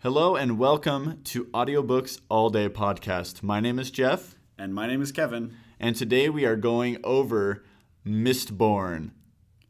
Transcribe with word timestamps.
Hello 0.00 0.36
and 0.36 0.58
welcome 0.58 1.20
to 1.24 1.46
Audiobooks 1.46 2.20
All 2.28 2.50
Day 2.50 2.68
podcast. 2.68 3.42
My 3.42 3.58
name 3.60 3.78
is 3.78 3.90
Jeff, 3.90 4.36
And 4.56 4.74
my 4.74 4.86
name 4.86 5.02
is 5.02 5.10
Kevin, 5.12 5.56
and 5.80 5.96
today 5.96 6.28
we 6.28 6.44
are 6.44 6.56
going 6.56 6.98
over 7.02 7.64
Mistborn. 8.06 9.10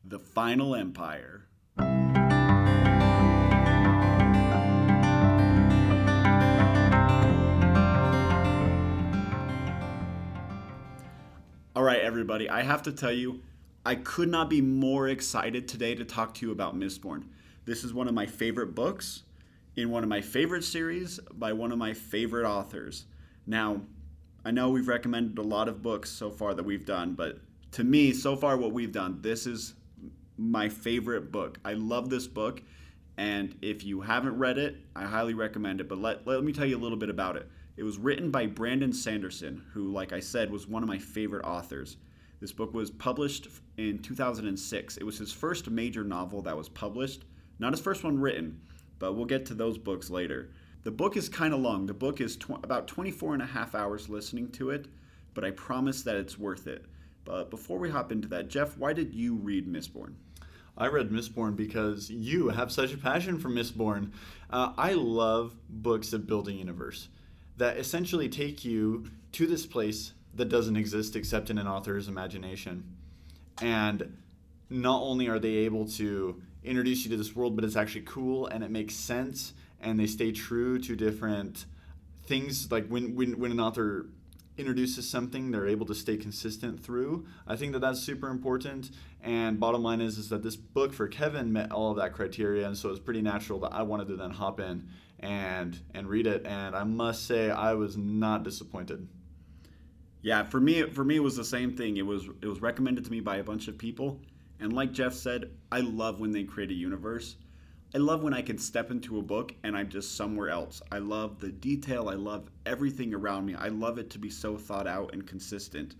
the 0.04 0.18
Final 0.18 0.74
Empire. 0.74 1.46
All 11.76 11.84
right, 11.84 12.00
everybody, 12.00 12.50
I 12.50 12.62
have 12.62 12.82
to 12.82 12.92
tell 12.92 13.12
you, 13.12 13.40
I 13.86 13.94
could 13.94 14.28
not 14.28 14.50
be 14.50 14.60
more 14.60 15.08
excited 15.08 15.68
today 15.68 15.94
to 15.94 16.04
talk 16.04 16.34
to 16.34 16.46
you 16.46 16.50
about 16.50 16.76
Mistborn. 16.76 17.24
This 17.66 17.84
is 17.84 17.94
one 17.94 18.08
of 18.08 18.14
my 18.14 18.26
favorite 18.26 18.74
books 18.74 19.22
in 19.78 19.90
one 19.90 20.02
of 20.02 20.08
my 20.08 20.20
favorite 20.20 20.64
series 20.64 21.20
by 21.32 21.52
one 21.52 21.70
of 21.70 21.78
my 21.78 21.94
favorite 21.94 22.44
authors. 22.44 23.04
Now, 23.46 23.80
I 24.44 24.50
know 24.50 24.70
we've 24.70 24.88
recommended 24.88 25.38
a 25.38 25.42
lot 25.42 25.68
of 25.68 25.82
books 25.82 26.10
so 26.10 26.30
far 26.30 26.52
that 26.54 26.64
we've 26.64 26.84
done, 26.84 27.14
but 27.14 27.38
to 27.72 27.84
me, 27.84 28.12
so 28.12 28.34
far, 28.34 28.56
what 28.56 28.72
we've 28.72 28.90
done, 28.90 29.18
this 29.20 29.46
is 29.46 29.74
my 30.36 30.68
favorite 30.68 31.30
book. 31.30 31.60
I 31.64 31.74
love 31.74 32.10
this 32.10 32.26
book, 32.26 32.60
and 33.18 33.56
if 33.62 33.84
you 33.84 34.00
haven't 34.00 34.36
read 34.36 34.58
it, 34.58 34.78
I 34.96 35.04
highly 35.04 35.34
recommend 35.34 35.80
it. 35.80 35.88
But 35.88 35.98
let, 35.98 36.26
let 36.26 36.42
me 36.42 36.52
tell 36.52 36.66
you 36.66 36.76
a 36.76 36.82
little 36.82 36.98
bit 36.98 37.10
about 37.10 37.36
it. 37.36 37.48
It 37.76 37.84
was 37.84 37.98
written 37.98 38.32
by 38.32 38.46
Brandon 38.46 38.92
Sanderson, 38.92 39.62
who, 39.72 39.92
like 39.92 40.12
I 40.12 40.18
said, 40.18 40.50
was 40.50 40.66
one 40.66 40.82
of 40.82 40.88
my 40.88 40.98
favorite 40.98 41.44
authors. 41.44 41.98
This 42.40 42.50
book 42.50 42.74
was 42.74 42.90
published 42.90 43.46
in 43.76 44.00
2006. 44.00 44.96
It 44.96 45.04
was 45.04 45.18
his 45.18 45.32
first 45.32 45.70
major 45.70 46.02
novel 46.02 46.42
that 46.42 46.56
was 46.56 46.68
published, 46.68 47.26
not 47.60 47.72
his 47.72 47.80
first 47.80 48.02
one 48.02 48.18
written, 48.18 48.60
but 48.98 49.14
we'll 49.14 49.26
get 49.26 49.46
to 49.46 49.54
those 49.54 49.78
books 49.78 50.10
later. 50.10 50.50
The 50.84 50.90
book 50.90 51.16
is 51.16 51.28
kind 51.28 51.52
of 51.52 51.60
long. 51.60 51.86
The 51.86 51.94
book 51.94 52.20
is 52.20 52.36
tw- 52.36 52.62
about 52.62 52.86
24 52.86 53.34
and 53.34 53.42
a 53.42 53.46
half 53.46 53.74
hours 53.74 54.08
listening 54.08 54.50
to 54.52 54.70
it, 54.70 54.86
but 55.34 55.44
I 55.44 55.50
promise 55.50 56.02
that 56.02 56.16
it's 56.16 56.38
worth 56.38 56.66
it. 56.66 56.84
But 57.24 57.50
before 57.50 57.78
we 57.78 57.90
hop 57.90 58.10
into 58.10 58.28
that, 58.28 58.48
Jeff, 58.48 58.76
why 58.78 58.92
did 58.92 59.12
you 59.12 59.34
read 59.34 59.66
Mistborn? 59.66 60.14
I 60.76 60.86
read 60.86 61.10
Mistborn 61.10 61.56
because 61.56 62.08
you 62.08 62.48
have 62.48 62.70
such 62.70 62.94
a 62.94 62.98
passion 62.98 63.38
for 63.38 63.48
Mistborn. 63.48 64.12
Uh, 64.48 64.72
I 64.78 64.92
love 64.92 65.54
books 65.68 66.10
that 66.10 66.26
build 66.26 66.48
a 66.48 66.52
universe 66.52 67.08
that 67.56 67.76
essentially 67.76 68.28
take 68.28 68.64
you 68.64 69.10
to 69.32 69.46
this 69.46 69.66
place 69.66 70.12
that 70.34 70.48
doesn't 70.48 70.76
exist 70.76 71.16
except 71.16 71.50
in 71.50 71.58
an 71.58 71.66
author's 71.66 72.08
imagination. 72.08 72.84
And 73.60 74.16
not 74.70 75.02
only 75.02 75.28
are 75.28 75.38
they 75.38 75.56
able 75.56 75.86
to 75.88 76.40
introduce 76.68 77.04
you 77.04 77.10
to 77.10 77.16
this 77.16 77.34
world, 77.34 77.56
but 77.56 77.64
it's 77.64 77.76
actually 77.76 78.02
cool 78.02 78.46
and 78.46 78.62
it 78.62 78.70
makes 78.70 78.94
sense 78.94 79.54
and 79.80 79.98
they 79.98 80.06
stay 80.06 80.32
true 80.32 80.78
to 80.80 80.96
different 80.96 81.64
things. 82.26 82.70
Like 82.70 82.86
when, 82.88 83.14
when, 83.14 83.38
when 83.38 83.52
an 83.52 83.60
author 83.60 84.06
introduces 84.58 85.08
something, 85.08 85.50
they're 85.50 85.68
able 85.68 85.86
to 85.86 85.94
stay 85.94 86.16
consistent 86.16 86.82
through. 86.82 87.26
I 87.46 87.56
think 87.56 87.72
that 87.72 87.78
that's 87.78 88.00
super 88.00 88.28
important. 88.28 88.90
And 89.22 89.58
bottom 89.58 89.82
line 89.82 90.00
is, 90.00 90.18
is 90.18 90.28
that 90.28 90.42
this 90.42 90.56
book 90.56 90.92
for 90.92 91.06
Kevin 91.06 91.52
met 91.52 91.72
all 91.72 91.92
of 91.92 91.96
that 91.98 92.12
criteria, 92.12 92.66
and 92.66 92.76
so 92.76 92.90
it's 92.90 92.98
pretty 92.98 93.22
natural 93.22 93.60
that 93.60 93.72
I 93.72 93.82
wanted 93.82 94.08
to 94.08 94.16
then 94.16 94.30
hop 94.30 94.60
in 94.60 94.88
and 95.20 95.78
and 95.94 96.08
read 96.08 96.26
it. 96.26 96.46
And 96.46 96.76
I 96.76 96.84
must 96.84 97.26
say, 97.26 97.50
I 97.50 97.74
was 97.74 97.96
not 97.96 98.42
disappointed. 98.42 99.08
Yeah, 100.20 100.44
for 100.44 100.60
me, 100.60 100.82
for 100.82 101.04
me, 101.04 101.16
it 101.16 101.22
was 101.22 101.36
the 101.36 101.44
same 101.44 101.76
thing. 101.76 101.96
It 101.96 102.06
was 102.06 102.28
it 102.42 102.46
was 102.46 102.60
recommended 102.60 103.04
to 103.04 103.10
me 103.10 103.20
by 103.20 103.36
a 103.36 103.44
bunch 103.44 103.68
of 103.68 103.78
people, 103.78 104.20
and 104.60 104.72
like 104.72 104.92
Jeff 104.92 105.12
said, 105.12 105.50
I 105.70 105.80
love 105.80 106.20
when 106.20 106.32
they 106.32 106.44
create 106.44 106.70
a 106.70 106.74
universe. 106.74 107.36
I 107.94 107.98
love 107.98 108.22
when 108.22 108.34
I 108.34 108.42
can 108.42 108.58
step 108.58 108.90
into 108.90 109.18
a 109.18 109.22
book 109.22 109.54
and 109.62 109.76
I'm 109.76 109.88
just 109.88 110.16
somewhere 110.16 110.50
else. 110.50 110.82
I 110.92 110.98
love 110.98 111.40
the 111.40 111.48
detail. 111.48 112.08
I 112.08 112.14
love 112.14 112.50
everything 112.66 113.14
around 113.14 113.46
me. 113.46 113.54
I 113.54 113.68
love 113.68 113.98
it 113.98 114.10
to 114.10 114.18
be 114.18 114.28
so 114.28 114.58
thought 114.58 114.86
out 114.86 115.14
and 115.14 115.26
consistent, 115.26 115.94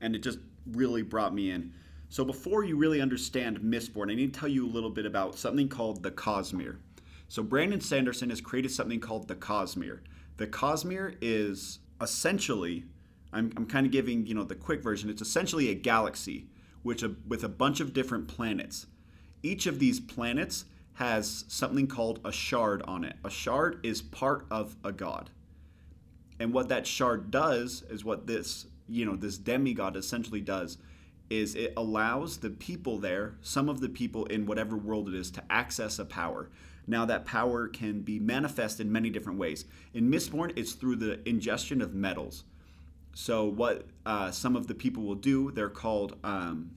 and 0.00 0.14
it 0.14 0.22
just 0.22 0.38
really 0.66 1.02
brought 1.02 1.34
me 1.34 1.50
in. 1.50 1.72
So 2.10 2.24
before 2.24 2.62
you 2.62 2.76
really 2.76 3.00
understand 3.00 3.60
Mistborn, 3.60 4.10
I 4.10 4.14
need 4.14 4.34
to 4.34 4.38
tell 4.38 4.48
you 4.48 4.66
a 4.66 4.70
little 4.70 4.90
bit 4.90 5.06
about 5.06 5.36
something 5.36 5.68
called 5.68 6.02
the 6.02 6.10
Cosmere. 6.10 6.76
So 7.28 7.42
Brandon 7.42 7.80
Sanderson 7.80 8.30
has 8.30 8.40
created 8.40 8.70
something 8.70 9.00
called 9.00 9.26
the 9.26 9.34
Cosmere. 9.34 10.00
The 10.36 10.46
Cosmere 10.46 11.16
is 11.20 11.78
essentially, 12.00 12.84
I'm, 13.32 13.52
I'm 13.56 13.66
kind 13.66 13.86
of 13.86 13.92
giving 13.92 14.26
you 14.26 14.34
know 14.34 14.44
the 14.44 14.54
quick 14.54 14.82
version. 14.82 15.08
It's 15.08 15.22
essentially 15.22 15.70
a 15.70 15.74
galaxy, 15.74 16.46
which 16.84 17.02
a, 17.02 17.16
with 17.26 17.42
a 17.42 17.48
bunch 17.48 17.80
of 17.80 17.92
different 17.92 18.28
planets. 18.28 18.86
Each 19.42 19.66
of 19.66 19.80
these 19.80 19.98
planets 19.98 20.66
has 20.94 21.44
something 21.48 21.88
called 21.88 22.20
a 22.24 22.30
shard 22.30 22.80
on 22.82 23.02
it. 23.02 23.16
A 23.24 23.30
shard 23.30 23.84
is 23.84 24.00
part 24.00 24.46
of 24.48 24.76
a 24.84 24.92
god, 24.92 25.30
and 26.38 26.52
what 26.52 26.68
that 26.68 26.86
shard 26.86 27.32
does 27.32 27.82
is 27.90 28.04
what 28.04 28.28
this 28.28 28.66
you 28.88 29.04
know 29.04 29.16
this 29.16 29.36
demigod 29.36 29.96
essentially 29.96 30.40
does 30.40 30.78
is 31.30 31.54
it 31.54 31.72
allows 31.76 32.38
the 32.38 32.50
people 32.50 32.98
there, 32.98 33.34
some 33.40 33.68
of 33.68 33.80
the 33.80 33.88
people 33.88 34.26
in 34.26 34.46
whatever 34.46 34.76
world 34.76 35.08
it 35.08 35.14
is, 35.14 35.30
to 35.32 35.42
access 35.50 35.98
a 35.98 36.04
power. 36.04 36.50
Now, 36.86 37.06
that 37.06 37.24
power 37.24 37.66
can 37.68 38.02
be 38.02 38.18
manifest 38.18 38.78
in 38.78 38.92
many 38.92 39.08
different 39.08 39.38
ways. 39.38 39.64
In 39.94 40.10
Mistborn, 40.10 40.52
it's 40.56 40.72
through 40.72 40.96
the 40.96 41.26
ingestion 41.26 41.80
of 41.80 41.94
metals. 41.94 42.44
So, 43.14 43.44
what 43.44 43.86
uh, 44.04 44.32
some 44.32 44.56
of 44.56 44.66
the 44.66 44.74
people 44.74 45.04
will 45.04 45.14
do, 45.14 45.50
they're 45.52 45.68
called 45.68 46.16
um, 46.24 46.72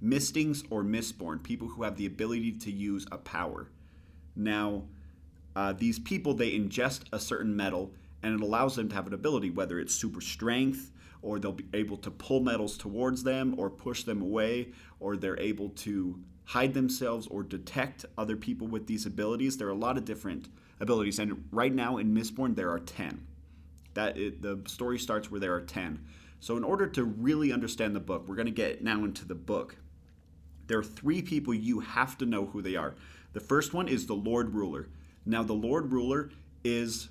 mistings 0.00 0.64
or 0.70 0.82
mistborn, 0.82 1.42
people 1.42 1.68
who 1.68 1.82
have 1.82 1.96
the 1.96 2.06
ability 2.06 2.52
to 2.52 2.70
use 2.70 3.06
a 3.12 3.18
power. 3.18 3.68
Now, 4.34 4.84
uh, 5.54 5.72
these 5.72 5.98
people, 5.98 6.34
they 6.34 6.52
ingest 6.52 7.02
a 7.12 7.18
certain 7.18 7.54
metal 7.54 7.92
and 8.22 8.34
it 8.34 8.40
allows 8.40 8.76
them 8.76 8.88
to 8.88 8.94
have 8.94 9.06
an 9.06 9.14
ability, 9.14 9.50
whether 9.50 9.78
it's 9.78 9.94
super 9.94 10.20
strength, 10.20 10.90
or 11.22 11.38
they'll 11.38 11.52
be 11.52 11.66
able 11.74 11.96
to 11.98 12.10
pull 12.10 12.40
metals 12.40 12.76
towards 12.76 13.22
them 13.22 13.54
or 13.58 13.70
push 13.70 14.04
them 14.04 14.22
away, 14.22 14.68
or 15.00 15.16
they're 15.16 15.38
able 15.38 15.68
to 15.70 16.20
hide 16.44 16.74
themselves 16.74 17.26
or 17.26 17.42
detect 17.42 18.06
other 18.16 18.36
people 18.36 18.66
with 18.66 18.86
these 18.86 19.04
abilities. 19.06 19.56
There 19.56 19.68
are 19.68 19.72
a 19.72 19.74
lot 19.74 19.98
of 19.98 20.04
different 20.04 20.48
abilities, 20.80 21.18
and 21.18 21.46
right 21.52 21.74
now 21.74 21.98
in 21.98 22.14
Mistborn 22.14 22.56
there 22.56 22.70
are 22.70 22.80
ten. 22.80 23.26
That 23.98 24.16
it, 24.16 24.42
the 24.42 24.62
story 24.66 24.96
starts 24.96 25.28
where 25.28 25.40
there 25.40 25.56
are 25.56 25.60
ten. 25.60 26.04
So 26.38 26.56
in 26.56 26.62
order 26.62 26.86
to 26.86 27.02
really 27.02 27.52
understand 27.52 27.96
the 27.96 28.00
book, 28.00 28.28
we're 28.28 28.36
going 28.36 28.46
to 28.46 28.52
get 28.52 28.80
now 28.80 29.02
into 29.02 29.26
the 29.26 29.34
book. 29.34 29.74
There 30.68 30.78
are 30.78 30.84
three 30.84 31.20
people 31.20 31.52
you 31.52 31.80
have 31.80 32.16
to 32.18 32.24
know 32.24 32.46
who 32.46 32.62
they 32.62 32.76
are. 32.76 32.94
The 33.32 33.40
first 33.40 33.74
one 33.74 33.88
is 33.88 34.06
the 34.06 34.14
Lord 34.14 34.54
Ruler. 34.54 34.86
Now 35.26 35.42
the 35.42 35.52
Lord 35.52 35.90
Ruler 35.90 36.30
is 36.62 37.08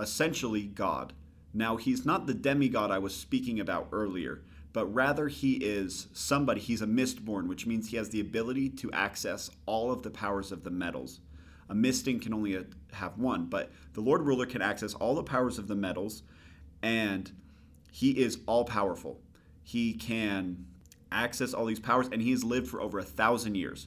essentially 0.00 0.62
God. 0.62 1.12
Now, 1.52 1.76
he's 1.76 2.06
not 2.06 2.26
the 2.26 2.32
demigod 2.32 2.90
I 2.90 2.98
was 2.98 3.14
speaking 3.14 3.60
about 3.60 3.88
earlier, 3.92 4.40
but 4.72 4.86
rather 4.86 5.28
he 5.28 5.54
is 5.56 6.06
somebody, 6.14 6.60
he's 6.60 6.80
a 6.80 6.86
mistborn, 6.86 7.48
which 7.48 7.66
means 7.66 7.88
he 7.88 7.98
has 7.98 8.08
the 8.08 8.20
ability 8.20 8.70
to 8.70 8.92
access 8.92 9.50
all 9.66 9.92
of 9.92 10.02
the 10.02 10.10
powers 10.10 10.52
of 10.52 10.64
the 10.64 10.70
metals. 10.70 11.20
A 11.70 11.74
misting 11.74 12.18
can 12.18 12.34
only 12.34 12.56
uh, 12.56 12.64
have 12.92 13.16
one, 13.16 13.46
but 13.46 13.70
the 13.94 14.00
Lord 14.00 14.22
Ruler 14.22 14.44
can 14.44 14.60
access 14.60 14.92
all 14.94 15.14
the 15.14 15.22
powers 15.22 15.56
of 15.56 15.68
the 15.68 15.76
metals, 15.76 16.24
and 16.82 17.30
he 17.92 18.10
is 18.10 18.40
all 18.46 18.64
powerful. 18.64 19.20
He 19.62 19.94
can 19.94 20.66
access 21.12 21.54
all 21.54 21.64
these 21.66 21.78
powers, 21.78 22.08
and 22.10 22.20
he 22.20 22.32
has 22.32 22.42
lived 22.42 22.66
for 22.66 22.80
over 22.80 22.98
a 22.98 23.04
thousand 23.04 23.54
years. 23.54 23.86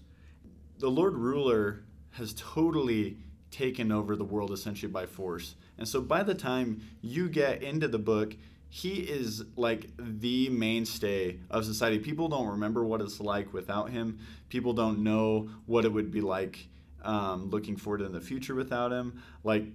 The 0.80 0.90
Lord 0.90 1.16
Ruler 1.16 1.84
has 2.12 2.34
totally 2.38 3.18
taken 3.52 3.92
over 3.92 4.16
the 4.16 4.24
world 4.24 4.52
essentially 4.52 4.92
by 4.92 5.06
force. 5.06 5.56
And 5.78 5.88
so 5.88 6.02
by 6.02 6.24
the 6.24 6.34
time 6.36 6.82
you 7.02 7.28
get 7.28 7.62
into 7.62 7.88
the 7.90 8.00
book, 8.00 8.36
he 8.70 9.02
is 9.02 9.44
like 9.56 9.90
the 9.98 10.50
mainstay 10.50 11.40
of 11.50 11.66
society. 11.66 12.00
People 12.00 12.30
don't 12.30 12.48
remember 12.48 12.84
what 12.84 13.02
it's 13.02 13.20
like 13.20 13.54
without 13.54 13.92
him. 13.92 14.20
People 14.50 14.74
don't 14.74 15.00
know 15.00 15.50
what 15.66 15.86
it 15.86 15.94
would 15.94 16.12
be 16.12 16.22
like 16.22 16.70
um, 17.04 17.50
looking 17.50 17.76
forward 17.76 18.02
in 18.02 18.12
the 18.12 18.22
future 18.22 18.56
without 18.56 18.92
him. 18.92 19.22
Like 19.44 19.66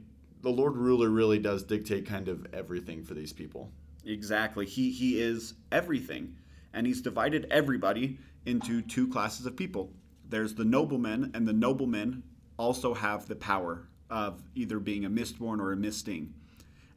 the 0.43 0.51
Lord 0.51 0.77
Ruler 0.77 1.09
really 1.09 1.39
does 1.39 1.63
dictate 1.63 2.07
kind 2.07 2.29
of 2.29 2.47
everything 2.53 3.03
for 3.03 3.15
these 3.15 3.33
people. 3.33 3.71
Exactly. 4.05 4.67
He 4.67 4.91
he 4.91 5.21
is 5.21 5.55
everything. 5.73 6.37
And 6.73 6.87
he's 6.87 7.01
divided 7.01 7.47
everybody 7.51 8.19
into 8.47 8.83
two 8.83 9.09
classes 9.09 9.47
of 9.47 9.57
people. 9.57 9.91
There's 10.29 10.55
the 10.55 10.65
noblemen, 10.65 11.31
and 11.35 11.49
the 11.49 11.53
noblemen 11.53 12.23
also 12.59 12.95
have 12.95 13.27
the 13.27 13.37
power 13.37 13.89
of 14.11 14.43
either 14.55 14.79
being 14.79 15.05
a 15.05 15.11
mistborn 15.11 15.61
or 15.61 15.73
a 15.73 15.77
misting. 15.77 16.35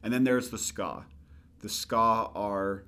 And 0.02 0.12
then 0.12 0.24
there's 0.24 0.50
the 0.50 0.56
Skaa. 0.56 1.04
The 1.60 1.68
Skaa 1.68 2.30
are 2.34 2.84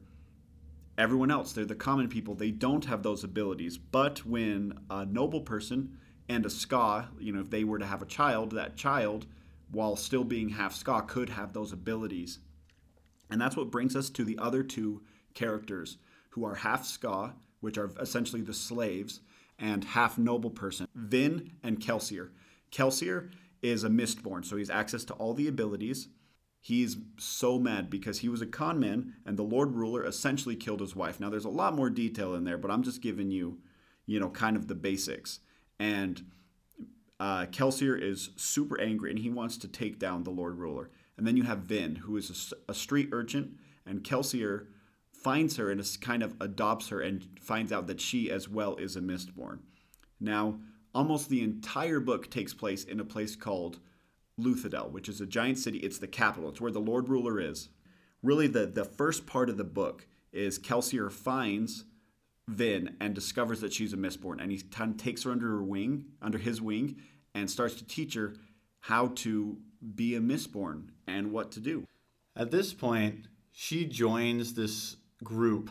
everyone 0.98 1.30
else. 1.30 1.52
They're 1.52 1.64
the 1.64 1.74
common 1.74 2.08
people. 2.08 2.34
They 2.34 2.50
don't 2.50 2.84
have 2.86 3.02
those 3.02 3.24
abilities. 3.24 3.78
But 3.78 4.26
when 4.26 4.78
a 4.90 5.04
noble 5.06 5.40
person 5.40 5.98
and 6.28 6.46
a 6.46 6.48
Skaa, 6.48 7.08
you 7.18 7.32
know, 7.32 7.40
if 7.40 7.50
they 7.50 7.64
were 7.64 7.78
to 7.78 7.86
have 7.86 8.02
a 8.02 8.06
child, 8.06 8.52
that 8.52 8.76
child, 8.76 9.26
while 9.70 9.96
still 9.96 10.24
being 10.24 10.50
half 10.50 10.74
Skaa, 10.74 11.06
could 11.06 11.30
have 11.30 11.52
those 11.52 11.72
abilities. 11.72 12.38
And 13.30 13.40
that's 13.40 13.56
what 13.56 13.70
brings 13.70 13.96
us 13.96 14.10
to 14.10 14.24
the 14.24 14.38
other 14.38 14.62
two 14.62 15.02
characters 15.34 15.98
who 16.30 16.44
are 16.44 16.54
half 16.56 16.84
Skaa, 16.84 17.34
which 17.60 17.78
are 17.78 17.90
essentially 18.00 18.42
the 18.42 18.54
slaves, 18.54 19.20
and 19.58 19.84
half 19.84 20.18
noble 20.18 20.50
person, 20.50 20.88
Vin 20.94 21.52
and 21.62 21.80
Kelsier. 21.80 22.30
Kelsier 22.72 23.30
is 23.62 23.84
a 23.84 23.88
Mistborn, 23.88 24.44
so 24.44 24.56
he 24.56 24.60
has 24.60 24.70
access 24.70 25.04
to 25.04 25.14
all 25.14 25.32
the 25.32 25.48
abilities. 25.48 26.08
He's 26.60 26.96
so 27.18 27.58
mad 27.58 27.88
because 27.90 28.20
he 28.20 28.28
was 28.28 28.42
a 28.42 28.46
con 28.46 28.80
man 28.80 29.14
and 29.24 29.36
the 29.36 29.42
Lord 29.42 29.74
Ruler 29.74 30.04
essentially 30.04 30.56
killed 30.56 30.80
his 30.80 30.96
wife. 30.96 31.20
Now, 31.20 31.30
there's 31.30 31.44
a 31.44 31.50
lot 31.50 31.74
more 31.74 31.90
detail 31.90 32.34
in 32.34 32.44
there, 32.44 32.58
but 32.58 32.70
I'm 32.70 32.82
just 32.82 33.02
giving 33.02 33.30
you, 33.30 33.58
you 34.06 34.18
know, 34.18 34.30
kind 34.30 34.56
of 34.56 34.66
the 34.66 34.74
basics. 34.74 35.40
And 35.78 36.22
uh, 37.20 37.46
Kelsier 37.46 38.00
is 38.00 38.30
super 38.36 38.80
angry 38.80 39.10
and 39.10 39.18
he 39.18 39.30
wants 39.30 39.56
to 39.58 39.68
take 39.68 39.98
down 39.98 40.22
the 40.22 40.30
Lord 40.30 40.58
Ruler. 40.58 40.90
And 41.16 41.26
then 41.26 41.36
you 41.36 41.44
have 41.44 41.58
Vin, 41.58 41.96
who 41.96 42.16
is 42.16 42.52
a, 42.68 42.72
a 42.72 42.74
street 42.74 43.10
urchin, 43.12 43.58
and 43.86 44.02
Kelsier 44.02 44.66
finds 45.12 45.56
her 45.56 45.70
and 45.70 45.82
kind 46.00 46.22
of 46.22 46.34
adopts 46.40 46.88
her 46.88 47.00
and 47.00 47.26
finds 47.40 47.72
out 47.72 47.86
that 47.86 48.00
she 48.00 48.30
as 48.30 48.48
well 48.48 48.76
is 48.76 48.96
a 48.96 49.00
Mistborn. 49.00 49.60
Now, 50.20 50.58
almost 50.94 51.28
the 51.28 51.42
entire 51.42 52.00
book 52.00 52.30
takes 52.30 52.52
place 52.52 52.84
in 52.84 53.00
a 53.00 53.04
place 53.04 53.36
called 53.36 53.78
Luthadel, 54.38 54.90
which 54.90 55.08
is 55.08 55.20
a 55.20 55.26
giant 55.26 55.58
city. 55.58 55.78
It's 55.78 55.98
the 55.98 56.08
capital. 56.08 56.50
It's 56.50 56.60
where 56.60 56.72
the 56.72 56.80
Lord 56.80 57.08
Ruler 57.08 57.40
is. 57.40 57.68
Really, 58.22 58.46
the, 58.46 58.66
the 58.66 58.84
first 58.84 59.26
part 59.26 59.48
of 59.48 59.56
the 59.56 59.64
book 59.64 60.06
is 60.32 60.58
Kelsier 60.58 61.10
finds 61.10 61.84
Vin 62.48 62.96
and 63.00 63.14
discovers 63.14 63.60
that 63.60 63.72
she's 63.72 63.92
a 63.92 63.96
Mistborn, 63.96 64.40
and 64.40 64.50
he 64.50 64.62
of 64.90 64.96
takes 64.96 65.22
her 65.22 65.30
under 65.30 65.48
her 65.48 65.62
wing, 65.62 66.04
under 66.20 66.38
his 66.38 66.60
wing, 66.60 66.96
and 67.34 67.50
starts 67.50 67.74
to 67.76 67.86
teach 67.86 68.14
her 68.14 68.34
how 68.80 69.08
to 69.08 69.58
be 69.94 70.14
a 70.14 70.20
Mistborn 70.20 70.88
and 71.06 71.32
what 71.32 71.50
to 71.52 71.60
do. 71.60 71.86
At 72.36 72.50
this 72.50 72.74
point, 72.74 73.26
she 73.52 73.86
joins 73.86 74.54
this 74.54 74.96
group, 75.22 75.70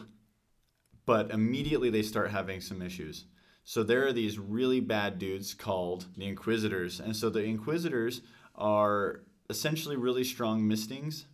but 1.05 1.31
immediately 1.31 1.89
they 1.89 2.01
start 2.01 2.31
having 2.31 2.61
some 2.61 2.81
issues. 2.81 3.25
So 3.63 3.83
there 3.83 4.05
are 4.07 4.13
these 4.13 4.39
really 4.39 4.79
bad 4.79 5.19
dudes 5.19 5.53
called 5.53 6.07
the 6.17 6.25
Inquisitors. 6.25 6.99
And 6.99 7.15
so 7.15 7.29
the 7.29 7.43
Inquisitors 7.43 8.21
are 8.55 9.21
essentially 9.49 9.95
really 9.95 10.23
strong 10.23 10.67
mistings. 10.67 11.25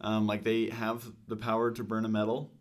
Um, 0.00 0.26
like 0.26 0.42
they 0.42 0.68
have 0.68 1.10
the 1.26 1.36
power 1.36 1.70
to 1.70 1.82
burn 1.82 2.04
a 2.04 2.08
metal, 2.08 2.52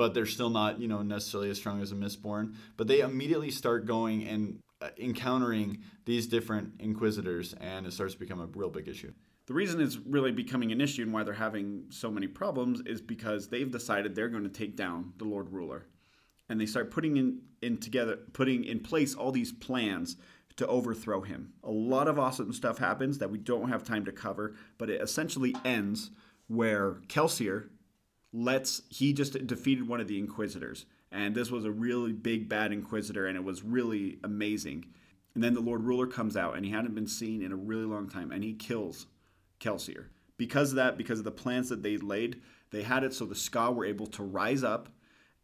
but 0.00 0.14
they're 0.14 0.24
still 0.24 0.48
not, 0.48 0.80
you 0.80 0.88
know, 0.88 1.02
necessarily 1.02 1.50
as 1.50 1.58
strong 1.58 1.82
as 1.82 1.92
a 1.92 1.94
Mistborn. 1.94 2.54
But 2.78 2.88
they 2.88 3.00
immediately 3.00 3.50
start 3.50 3.84
going 3.84 4.26
and 4.26 4.58
uh, 4.80 4.88
encountering 4.96 5.82
these 6.06 6.26
different 6.26 6.72
Inquisitors, 6.78 7.52
and 7.60 7.86
it 7.86 7.92
starts 7.92 8.14
to 8.14 8.18
become 8.18 8.40
a 8.40 8.46
real 8.46 8.70
big 8.70 8.88
issue. 8.88 9.12
The 9.44 9.52
reason 9.52 9.78
it's 9.78 9.98
really 9.98 10.32
becoming 10.32 10.72
an 10.72 10.80
issue 10.80 11.02
and 11.02 11.12
why 11.12 11.22
they're 11.22 11.34
having 11.34 11.84
so 11.90 12.10
many 12.10 12.28
problems 12.28 12.80
is 12.86 13.02
because 13.02 13.48
they've 13.48 13.70
decided 13.70 14.14
they're 14.14 14.30
going 14.30 14.44
to 14.44 14.48
take 14.48 14.74
down 14.74 15.12
the 15.18 15.26
Lord 15.26 15.52
Ruler. 15.52 15.84
And 16.48 16.58
they 16.58 16.64
start 16.64 16.90
putting 16.90 17.18
in, 17.18 17.42
in 17.60 17.76
together 17.76 18.20
putting 18.32 18.64
in 18.64 18.80
place 18.80 19.14
all 19.14 19.32
these 19.32 19.52
plans 19.52 20.16
to 20.56 20.66
overthrow 20.66 21.20
him. 21.20 21.52
A 21.62 21.70
lot 21.70 22.08
of 22.08 22.18
awesome 22.18 22.54
stuff 22.54 22.78
happens 22.78 23.18
that 23.18 23.30
we 23.30 23.36
don't 23.36 23.68
have 23.68 23.84
time 23.84 24.06
to 24.06 24.12
cover, 24.12 24.54
but 24.78 24.88
it 24.88 25.02
essentially 25.02 25.54
ends 25.62 26.10
where 26.48 27.02
Kelsier 27.08 27.68
lets 28.32 28.82
he 28.88 29.12
just 29.12 29.46
defeated 29.46 29.88
one 29.88 30.00
of 30.00 30.08
the 30.08 30.18
inquisitors. 30.18 30.86
And 31.12 31.34
this 31.34 31.50
was 31.50 31.64
a 31.64 31.70
really 31.70 32.12
big 32.12 32.48
bad 32.48 32.72
inquisitor 32.72 33.26
and 33.26 33.36
it 33.36 33.44
was 33.44 33.64
really 33.64 34.18
amazing. 34.22 34.86
And 35.34 35.42
then 35.42 35.54
the 35.54 35.60
Lord 35.60 35.82
Ruler 35.82 36.06
comes 36.06 36.36
out 36.36 36.56
and 36.56 36.64
he 36.64 36.70
hadn't 36.70 36.94
been 36.94 37.06
seen 37.06 37.42
in 37.42 37.52
a 37.52 37.56
really 37.56 37.84
long 37.84 38.08
time 38.08 38.30
and 38.30 38.44
he 38.44 38.54
kills 38.54 39.06
Kelsier. 39.58 40.06
Because 40.36 40.70
of 40.70 40.76
that, 40.76 40.96
because 40.96 41.18
of 41.18 41.24
the 41.24 41.30
plans 41.30 41.68
that 41.68 41.82
they 41.82 41.96
laid, 41.96 42.40
they 42.70 42.82
had 42.82 43.04
it 43.04 43.12
so 43.12 43.26
the 43.26 43.34
Skaa 43.34 43.74
were 43.74 43.84
able 43.84 44.06
to 44.08 44.22
rise 44.22 44.62
up 44.62 44.88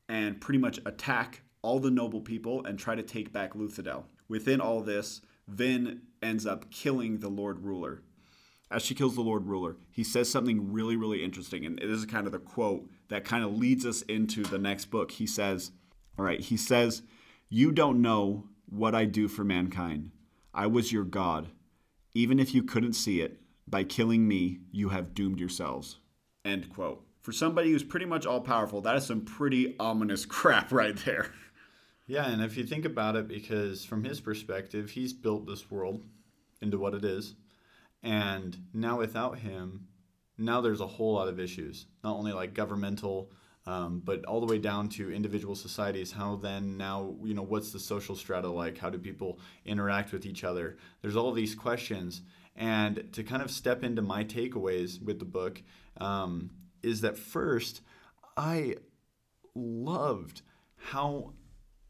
and 0.09 0.41
pretty 0.41 0.59
much 0.59 0.79
attack 0.87 1.43
all 1.63 1.81
the 1.81 1.91
noble 1.91 2.21
people 2.21 2.65
and 2.65 2.79
try 2.79 2.95
to 2.95 3.03
take 3.03 3.33
back 3.33 3.55
Luthadel. 3.55 4.05
Within 4.29 4.61
all 4.61 4.81
this, 4.81 5.21
Vin 5.49 6.03
ends 6.23 6.47
up 6.47 6.71
killing 6.71 7.19
the 7.19 7.29
Lord 7.29 7.65
Ruler. 7.65 8.03
As 8.71 8.83
she 8.83 8.95
kills 8.95 9.15
the 9.15 9.21
Lord 9.21 9.47
Ruler, 9.47 9.77
he 9.91 10.03
says 10.03 10.29
something 10.29 10.73
really, 10.73 10.97
really 10.97 11.23
interesting. 11.23 11.65
And 11.65 11.79
this 11.79 11.91
is 11.91 12.05
kind 12.05 12.27
of 12.27 12.33
the 12.33 12.39
quote 12.39 12.89
that 13.09 13.25
kind 13.25 13.45
of 13.45 13.57
leads 13.57 13.87
us 13.87 14.03
into 14.03 14.43
the 14.43 14.59
next 14.59 14.87
book. 14.87 15.13
He 15.13 15.27
says, 15.27 15.71
All 16.19 16.25
right, 16.25 16.41
he 16.41 16.57
says, 16.57 17.03
You 17.49 17.71
don't 17.71 18.03
know 18.03 18.49
what 18.69 18.95
I 18.95 19.05
do 19.05 19.29
for 19.29 19.45
mankind. 19.45 20.11
I 20.53 20.67
was 20.67 20.91
your 20.91 21.05
God. 21.05 21.49
Even 22.15 22.39
if 22.41 22.55
you 22.55 22.63
couldn't 22.63 22.95
see 22.95 23.21
it, 23.21 23.41
by 23.69 23.85
killing 23.85 24.27
me, 24.27 24.61
you 24.73 24.89
have 24.89 25.15
doomed 25.15 25.39
yourselves. 25.39 25.99
End 26.45 26.69
quote. 26.71 27.05
For 27.21 27.33
somebody 27.33 27.71
who's 27.71 27.83
pretty 27.83 28.07
much 28.07 28.25
all 28.27 28.41
powerful, 28.41 28.81
that 28.83 28.97
is 28.97 29.07
some 29.07 29.23
pretty 29.23 29.77
ominous 29.79 30.25
crap 30.27 30.73
right 30.73 30.97
there. 31.05 31.31
Yeah, 32.07 32.29
and 32.29 32.41
if 32.41 32.57
you 32.57 32.65
think 32.65 32.85
about 32.85 33.17
it, 33.17 33.27
because 33.27 33.85
from 33.85 34.05
his 34.05 34.21
perspective, 34.21 34.91
he's 34.91 35.13
built 35.13 35.47
this 35.47 35.71
world 35.71 36.05
into 36.63 36.79
what 36.79 36.95
it 36.95 37.05
is. 37.05 37.35
And 38.03 38.57
now 38.73 38.99
without 38.99 39.39
him, 39.39 39.89
now 40.39 40.61
there's 40.61 40.81
a 40.81 40.87
whole 40.87 41.15
lot 41.15 41.29
of 41.29 41.41
issues, 41.41 41.87
not 42.05 42.17
only 42.17 42.33
like 42.33 42.55
governmental, 42.55 43.31
um, 43.67 44.01
but 44.05 44.25
all 44.27 44.41
the 44.41 44.47
way 44.47 44.59
down 44.59 44.89
to 44.91 45.13
individual 45.13 45.57
societies. 45.57 46.13
How 46.13 46.37
then 46.37 46.77
now, 46.77 47.17
you 47.25 47.35
know, 47.35 47.43
what's 47.43 47.73
the 47.73 47.81
social 47.81 48.15
strata 48.15 48.49
like? 48.49 48.79
How 48.79 48.91
do 48.91 48.99
people 48.99 49.41
interact 49.65 50.13
with 50.13 50.25
each 50.25 50.45
other? 50.45 50.77
There's 51.03 51.17
all 51.17 51.33
these 51.33 51.55
questions. 51.55 52.23
And 52.55 53.09
to 53.13 53.25
kind 53.25 53.43
of 53.43 53.51
step 53.51 53.83
into 53.83 54.03
my 54.03 54.25
takeaways 54.25 55.03
with 55.03 55.19
the 55.19 55.25
book 55.25 55.63
um, 56.01 56.51
is 56.83 57.01
that 57.01 57.19
first, 57.19 57.81
I 58.37 58.77
loved 59.55 60.43
how 60.77 61.33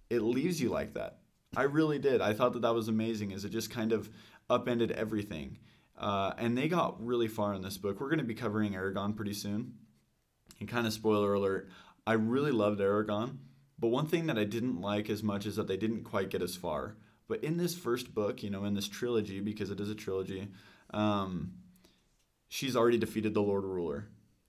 it 0.09 0.21
leaves 0.21 0.61
you 0.61 0.71
like 0.71 0.95
that. 0.95 1.19
I 1.57 1.65
really 1.65 1.99
did. 1.99 2.21
I 2.21 2.33
thought 2.33 2.53
that 2.55 2.63
that 2.63 2.75
was 2.75 2.89
amazing 2.89 3.33
as 3.33 3.45
it 3.45 3.51
just 3.51 3.71
kind 3.71 3.93
of 3.93 4.11
upended 4.49 4.93
everything. 4.93 5.59
Uh, 5.99 6.33
and 6.37 6.57
they 6.57 6.69
got 6.69 7.05
really 7.05 7.29
far 7.29 7.55
in 7.55 7.63
this 7.63 7.79
book. 7.79 8.01
We're 8.01 8.09
going 8.09 8.19
to 8.19 8.25
be 8.25 8.35
covering 8.35 8.75
Eragon 8.75 9.17
pretty 9.17 9.33
soon. 9.33 9.75
And 10.61 10.69
kind 10.69 10.87
of 10.87 10.93
spoiler 10.93 11.35
alert, 11.35 11.69
I 12.07 12.15
really 12.15 12.53
loved 12.53 12.81
Eragon, 12.81 13.39
But 13.79 13.89
one 13.89 14.07
thing 14.07 14.27
that 14.27 14.39
I 14.39 14.45
didn't 14.45 14.81
like 14.81 15.11
as 15.11 15.23
much 15.23 15.47
is 15.47 15.57
that 15.57 15.69
they 15.69 15.77
didn't 15.77 16.05
quite 16.05 16.31
get 16.31 16.43
as 16.43 16.57
far. 16.57 16.97
But 17.29 17.43
in 17.43 17.57
this 17.57 17.75
first 17.75 18.15
book, 18.15 18.43
you 18.43 18.51
know, 18.51 18.65
in 18.65 18.75
this 18.75 18.89
trilogy, 18.89 19.41
because 19.41 19.71
it 19.71 19.81
is 19.81 19.91
a 19.91 19.95
trilogy, 19.95 20.49
um, 20.95 21.53
she's 22.49 22.77
already 22.77 22.99
defeated 22.99 23.35
the 23.35 23.43
Lord 23.43 23.65
Ruler. 23.65 24.09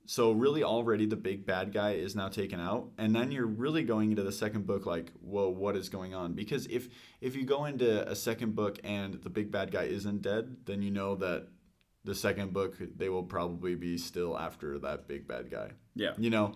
So 0.10 0.32
really, 0.32 0.64
already 0.64 1.06
the 1.06 1.18
big 1.18 1.46
bad 1.46 1.74
guy 1.74 1.92
is 1.92 2.16
now 2.16 2.30
taken 2.30 2.62
out, 2.62 2.92
and 2.98 3.14
then 3.14 3.30
you're 3.30 3.46
really 3.46 3.84
going 3.84 4.12
into 4.12 4.24
the 4.24 4.32
second 4.32 4.66
book 4.66 4.86
like, 4.86 5.12
whoa, 5.20 5.50
what 5.50 5.76
is 5.76 5.90
going 5.90 6.16
on? 6.16 6.32
Because 6.32 6.66
if 6.68 6.88
if 7.20 7.36
you 7.36 7.46
go 7.46 7.66
into 7.66 8.10
a 8.10 8.16
second 8.16 8.56
book 8.56 8.80
and 8.86 9.16
the 9.16 9.30
big 9.30 9.52
bad 9.52 9.70
guy 9.70 9.84
isn't 9.84 10.22
dead, 10.22 10.56
then 10.66 10.82
you 10.82 10.92
know 10.92 11.16
that 11.16 11.50
the 12.06 12.16
second 12.16 12.54
book 12.54 12.78
they 12.96 13.10
will 13.10 13.24
probably 13.24 13.76
be 13.76 13.98
still 13.98 14.40
after 14.40 14.80
that 14.80 15.10
big 15.10 15.28
bad 15.28 15.52
guy. 15.52 15.72
Yeah. 15.94 16.14
You 16.18 16.30
know, 16.30 16.54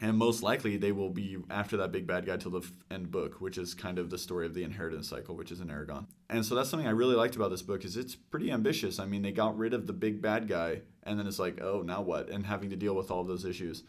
and 0.00 0.16
most 0.16 0.42
likely 0.42 0.76
they 0.76 0.92
will 0.92 1.10
be 1.10 1.38
after 1.50 1.76
that 1.76 1.92
big 1.92 2.06
bad 2.06 2.26
guy 2.26 2.36
till 2.36 2.50
the 2.50 2.68
end 2.90 3.10
book 3.10 3.40
which 3.40 3.58
is 3.58 3.74
kind 3.74 3.98
of 3.98 4.10
the 4.10 4.18
story 4.18 4.46
of 4.46 4.54
the 4.54 4.64
inheritance 4.64 5.08
cycle 5.08 5.36
which 5.36 5.52
is 5.52 5.60
in 5.60 5.68
Eragon. 5.68 6.06
And 6.28 6.44
so 6.44 6.54
that's 6.54 6.68
something 6.68 6.86
i 6.86 6.92
really 6.92 7.14
liked 7.14 7.36
about 7.36 7.50
this 7.50 7.62
book 7.62 7.84
is 7.84 7.96
it's 7.96 8.14
pretty 8.14 8.50
ambitious. 8.50 8.98
I 8.98 9.06
mean 9.06 9.22
they 9.22 9.32
got 9.32 9.56
rid 9.56 9.74
of 9.74 9.86
the 9.86 9.92
big 9.92 10.20
bad 10.20 10.48
guy 10.48 10.82
and 11.04 11.18
then 11.18 11.26
it's 11.26 11.38
like 11.38 11.60
oh 11.62 11.82
now 11.82 12.02
what? 12.02 12.28
And 12.28 12.44
having 12.44 12.70
to 12.70 12.76
deal 12.76 12.94
with 12.94 13.10
all 13.10 13.24
those 13.24 13.44
issues. 13.44 13.84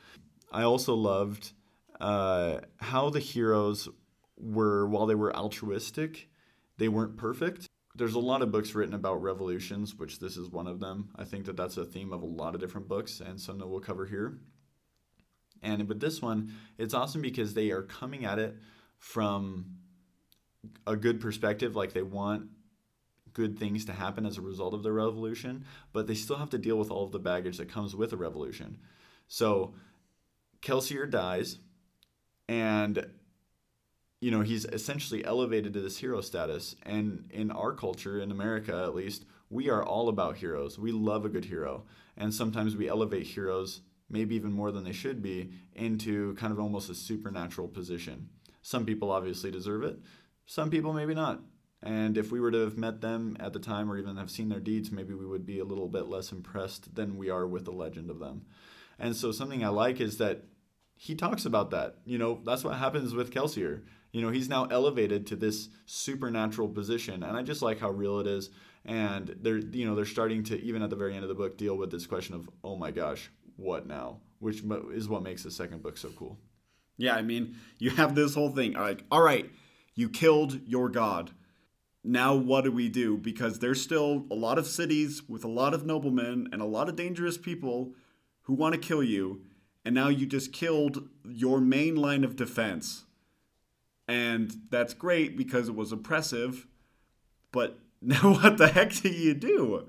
I 0.52 0.64
also 0.64 0.94
loved 0.94 1.52
uh, 2.00 2.60
how 2.78 3.10
the 3.10 3.20
heroes 3.20 3.90
were 4.38 4.88
while 4.88 5.06
they 5.06 5.16
were 5.16 5.36
altruistic 5.36 6.30
they 6.78 6.90
weren't 6.90 7.16
perfect. 7.16 7.68
There's 7.96 8.16
a 8.16 8.20
lot 8.20 8.42
of 8.42 8.52
books 8.52 8.76
written 8.76 8.94
about 8.94 9.22
revolutions 9.22 9.96
which 9.96 10.20
this 10.20 10.38
is 10.38 10.50
one 10.50 10.68
of 10.68 10.80
them. 10.80 11.10
I 11.16 11.24
think 11.24 11.46
that 11.46 11.58
that's 11.58 11.78
a 11.78 11.86
theme 11.86 12.14
of 12.14 12.22
a 12.22 12.28
lot 12.28 12.54
of 12.54 12.62
different 12.62 12.88
books 12.88 13.22
and 13.22 13.40
some 13.40 13.58
that 13.58 13.68
we'll 13.68 13.80
cover 13.80 14.06
here 14.06 14.38
and 15.66 15.90
with 15.90 16.00
this 16.00 16.22
one, 16.22 16.54
it's 16.78 16.94
awesome 16.94 17.22
because 17.22 17.54
they 17.54 17.72
are 17.72 17.82
coming 17.82 18.24
at 18.24 18.38
it 18.40 18.56
from 18.98 19.66
a 20.86 20.96
good 20.96 21.20
perspective, 21.20 21.76
like 21.76 21.94
they 21.94 22.04
want 22.04 22.50
good 23.34 23.60
things 23.60 23.86
to 23.86 23.92
happen 23.92 24.26
as 24.26 24.38
a 24.38 24.42
result 24.42 24.74
of 24.74 24.84
the 24.84 24.92
revolution, 24.92 25.66
but 25.92 26.08
they 26.08 26.16
still 26.16 26.38
have 26.38 26.50
to 26.52 26.58
deal 26.58 26.78
with 26.78 26.90
all 26.90 27.04
of 27.04 27.12
the 27.12 27.20
baggage 27.20 27.58
that 27.58 27.70
comes 27.70 27.96
with 27.96 28.14
a 28.14 28.18
revolution. 28.18 28.78
So 29.28 29.74
Kelsier 30.62 31.10
dies, 31.10 31.58
and 32.48 33.08
you 34.22 34.32
know 34.32 34.42
he's 34.42 34.66
essentially 34.66 35.26
elevated 35.26 35.74
to 35.74 35.82
this 35.82 35.98
hero 35.98 36.22
status. 36.22 36.76
And 36.84 37.30
in 37.32 37.52
our 37.52 37.74
culture, 37.74 38.20
in 38.20 38.32
America 38.32 38.84
at 38.84 38.96
least, 38.96 39.26
we 39.50 39.70
are 39.70 39.84
all 39.84 40.10
about 40.10 40.38
heroes. 40.38 40.80
We 40.80 40.92
love 40.92 41.26
a 41.26 41.30
good 41.30 41.46
hero, 41.46 41.84
and 42.16 42.34
sometimes 42.34 42.76
we 42.76 42.88
elevate 42.88 43.28
heroes 43.28 43.82
maybe 44.10 44.36
even 44.36 44.52
more 44.52 44.72
than 44.72 44.84
they 44.84 44.92
should 44.92 45.22
be, 45.22 45.52
into 45.74 46.34
kind 46.36 46.52
of 46.54 46.60
almost 46.60 46.90
a 46.90 46.96
supernatural 46.96 47.68
position. 47.68 48.30
Some 48.62 48.86
people 48.86 49.12
obviously 49.12 49.52
deserve 49.52 49.84
it, 49.84 50.00
some 50.46 50.70
people 50.70 50.94
maybe 50.94 51.14
not. 51.14 51.42
And 51.84 52.18
if 52.18 52.32
we 52.32 52.40
were 52.40 52.52
to 52.52 52.64
have 52.64 52.78
met 52.78 53.02
them 53.02 53.38
at 53.40 53.54
the 53.54 53.60
time 53.60 53.92
or 53.92 53.98
even 53.98 54.18
have 54.18 54.32
seen 54.32 54.50
their 54.50 54.60
deeds, 54.60 54.92
maybe 54.92 55.14
we 55.14 55.26
would 55.26 55.46
be 55.46 55.60
a 55.60 55.66
little 55.66 55.88
bit 55.88 56.08
less 56.08 56.32
impressed 56.32 56.96
than 56.96 57.18
we 57.18 57.30
are 57.30 57.46
with 57.46 57.66
the 57.66 57.72
legend 57.72 58.10
of 58.10 58.20
them. 58.20 58.46
And 58.98 59.16
so 59.16 59.32
something 59.32 59.64
I 59.64 59.68
like 59.68 60.02
is 60.02 60.18
that 60.18 60.46
he 60.96 61.14
talks 61.14 61.46
about 61.46 61.72
that. 61.72 61.98
You 62.06 62.18
know, 62.18 62.42
that's 62.44 62.64
what 62.64 62.76
happens 62.76 63.14
with 63.14 63.32
Kelsier. 63.32 63.84
You 64.12 64.22
know, 64.22 64.30
he's 64.30 64.50
now 64.50 64.66
elevated 64.66 65.28
to 65.28 65.36
this 65.36 65.70
supernatural 65.86 66.70
position, 66.70 67.22
and 67.22 67.36
I 67.36 67.44
just 67.44 67.62
like 67.62 67.80
how 67.80 67.90
real 67.92 68.20
it 68.20 68.28
is. 68.28 68.50
And 68.86 69.36
they're, 69.42 69.58
you 69.58 69.86
know, 69.86 69.94
they're 69.94 70.06
starting 70.06 70.44
to 70.46 70.62
even 70.62 70.82
at 70.82 70.90
the 70.90 70.96
very 70.96 71.14
end 71.14 71.24
of 71.24 71.30
the 71.30 71.36
book 71.36 71.58
deal 71.58 71.76
with 71.76 71.92
this 71.92 72.08
question 72.08 72.36
of, 72.36 72.50
oh 72.64 72.78
my 72.78 72.92
gosh, 72.92 73.30
what 73.58 73.88
now? 73.88 74.18
Which 74.40 74.64
is 74.94 75.08
what 75.08 75.24
makes 75.24 75.44
the 75.44 75.52
second 75.52 75.82
book 75.82 75.98
so 75.98 76.10
cool. 76.10 76.38
Yeah, 76.98 77.16
I 77.16 77.22
mean, 77.22 77.56
you 77.78 77.92
have 77.92 78.16
this 78.16 78.36
whole 78.36 78.52
thing 78.52 78.74
like, 78.74 79.04
all 79.12 79.22
right, 79.22 79.50
you 79.96 80.10
killed 80.10 80.62
your 80.66 80.90
god. 80.90 81.32
Now 82.04 82.36
what 82.36 82.64
do 82.64 82.72
we 82.72 82.88
do? 82.88 83.18
Because 83.18 83.60
there's 83.60 83.82
still 83.82 84.26
a 84.30 84.36
lot 84.36 84.58
of 84.58 84.68
cities 84.68 85.24
with 85.28 85.44
a 85.44 85.50
lot 85.50 85.74
of 85.74 85.86
noblemen 85.86 86.48
and 86.52 86.62
a 86.62 86.66
lot 86.66 86.88
of 86.88 86.96
dangerous 86.96 87.38
people 87.38 87.94
who 88.44 88.54
want 88.54 88.74
to 88.74 88.80
kill 88.80 89.02
you, 89.02 89.42
and 89.84 89.96
now 89.96 90.10
you 90.10 90.26
just 90.26 90.54
killed 90.54 91.10
your 91.28 91.60
main 91.60 91.96
line 91.96 92.24
of 92.24 92.36
defense. 92.36 93.06
And 94.08 94.56
that's 94.70 94.94
great 94.94 95.36
because 95.36 95.68
it 95.68 95.76
was 95.76 95.92
oppressive, 95.92 96.68
but 97.52 97.80
now 98.02 98.36
what 98.36 98.58
the 98.58 98.68
heck 98.68 98.94
do 98.94 99.10
you 99.10 99.34
do? 99.34 99.88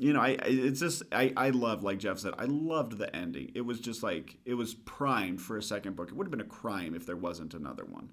You 0.00 0.14
know, 0.14 0.20
I 0.20 0.30
it's 0.44 0.80
just 0.80 1.02
I 1.12 1.32
I 1.36 1.50
love 1.50 1.84
like 1.84 1.98
Jeff 1.98 2.18
said, 2.18 2.32
I 2.38 2.46
loved 2.46 2.96
the 2.96 3.14
ending. 3.14 3.52
It 3.54 3.60
was 3.60 3.80
just 3.80 4.02
like 4.02 4.38
it 4.46 4.54
was 4.54 4.72
primed 4.72 5.42
for 5.42 5.58
a 5.58 5.62
second 5.62 5.94
book. 5.94 6.08
It 6.08 6.16
would 6.16 6.26
have 6.26 6.30
been 6.30 6.40
a 6.40 6.44
crime 6.44 6.94
if 6.94 7.04
there 7.04 7.16
wasn't 7.16 7.52
another 7.52 7.84
one. 7.84 8.10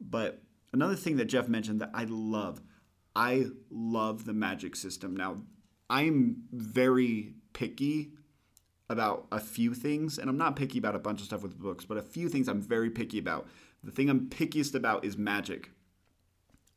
But 0.00 0.42
another 0.72 0.96
thing 0.96 1.16
that 1.18 1.26
Jeff 1.26 1.48
mentioned 1.48 1.80
that 1.80 1.92
I 1.94 2.04
love, 2.08 2.60
I 3.14 3.46
love 3.70 4.24
the 4.24 4.32
magic 4.32 4.74
system. 4.74 5.14
Now, 5.14 5.42
I'm 5.88 6.42
very 6.50 7.34
picky 7.52 8.10
about 8.90 9.28
a 9.30 9.38
few 9.38 9.72
things, 9.72 10.18
and 10.18 10.28
I'm 10.28 10.36
not 10.36 10.56
picky 10.56 10.78
about 10.78 10.96
a 10.96 10.98
bunch 10.98 11.20
of 11.20 11.26
stuff 11.26 11.42
with 11.42 11.56
books, 11.56 11.84
but 11.84 11.96
a 11.96 12.02
few 12.02 12.28
things 12.28 12.48
I'm 12.48 12.60
very 12.60 12.90
picky 12.90 13.18
about. 13.18 13.46
The 13.84 13.92
thing 13.92 14.10
I'm 14.10 14.28
pickiest 14.28 14.74
about 14.74 15.04
is 15.04 15.16
magic. 15.16 15.70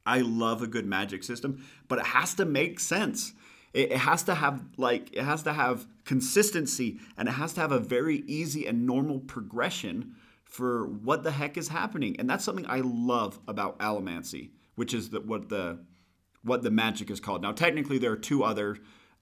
I 0.05 0.19
love 0.21 0.61
a 0.61 0.67
good 0.67 0.85
magic 0.85 1.23
system, 1.23 1.65
but 1.87 1.97
it 1.97 2.05
has 2.05 2.35
to 2.35 2.45
make 2.45 2.79
sense. 2.79 3.33
It, 3.77 3.91
it 3.91 3.97
has 3.99 4.23
to 4.23 4.33
have 4.33 4.63
like 4.77 5.13
it 5.13 5.23
has 5.23 5.43
to 5.43 5.53
have 5.53 5.85
consistency 6.03 6.99
and 7.15 7.29
it 7.29 7.33
has 7.33 7.53
to 7.53 7.61
have 7.61 7.71
a 7.71 7.79
very 7.79 8.23
easy 8.27 8.65
and 8.65 8.87
normal 8.87 9.19
progression 9.19 10.15
for 10.43 10.87
what 10.87 11.23
the 11.23 11.31
heck 11.31 11.57
is 11.57 11.67
happening. 11.67 12.15
And 12.19 12.27
that's 12.27 12.43
something 12.43 12.65
I 12.67 12.79
love 12.79 13.39
about 13.47 13.77
allomancy, 13.79 14.49
which 14.75 14.93
is 14.93 15.11
the, 15.11 15.21
what 15.21 15.49
the 15.49 15.79
what 16.41 16.63
the 16.63 16.71
magic 16.71 17.11
is 17.11 17.19
called. 17.19 17.41
Now, 17.41 17.51
technically, 17.51 17.99
there 17.99 18.11
are 18.11 18.17
two 18.17 18.43
other 18.43 18.77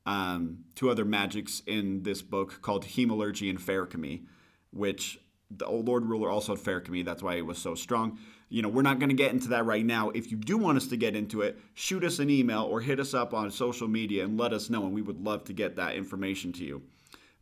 um, 0.05 0.59
two 0.75 0.89
other 0.89 1.03
magics 1.03 1.61
in 1.67 2.03
this 2.03 2.21
book 2.21 2.61
called 2.61 2.85
Hemalurgy 2.85 3.49
and 3.49 3.59
Feruchemy, 3.59 4.25
which 4.71 5.19
the 5.51 5.65
old 5.65 5.87
Lord 5.87 6.05
Ruler 6.05 6.29
also 6.29 6.55
had 6.55 6.63
Feruchemy. 6.63 7.03
That's 7.03 7.21
why 7.21 7.35
he 7.35 7.41
was 7.41 7.57
so 7.57 7.75
strong 7.75 8.19
you 8.55 8.61
know, 8.61 8.69
we're 8.69 8.83
not 8.83 8.99
going 8.99 9.09
to 9.09 9.15
get 9.15 9.33
into 9.33 9.49
that 9.49 9.65
right 9.65 9.85
now. 9.85 10.11
If 10.11 10.31
you 10.31 10.37
do 10.37 10.57
want 10.57 10.77
us 10.77 10.87
to 10.87 10.95
get 10.95 11.13
into 11.13 11.41
it, 11.41 11.59
shoot 11.73 12.05
us 12.05 12.19
an 12.19 12.29
email 12.29 12.61
or 12.61 12.79
hit 12.79 13.01
us 13.01 13.13
up 13.13 13.33
on 13.33 13.51
social 13.51 13.89
media 13.89 14.23
and 14.23 14.39
let 14.39 14.53
us 14.53 14.69
know, 14.69 14.85
and 14.85 14.93
we 14.93 15.01
would 15.01 15.21
love 15.21 15.43
to 15.43 15.53
get 15.53 15.75
that 15.75 15.97
information 15.97 16.53
to 16.53 16.63
you. 16.63 16.83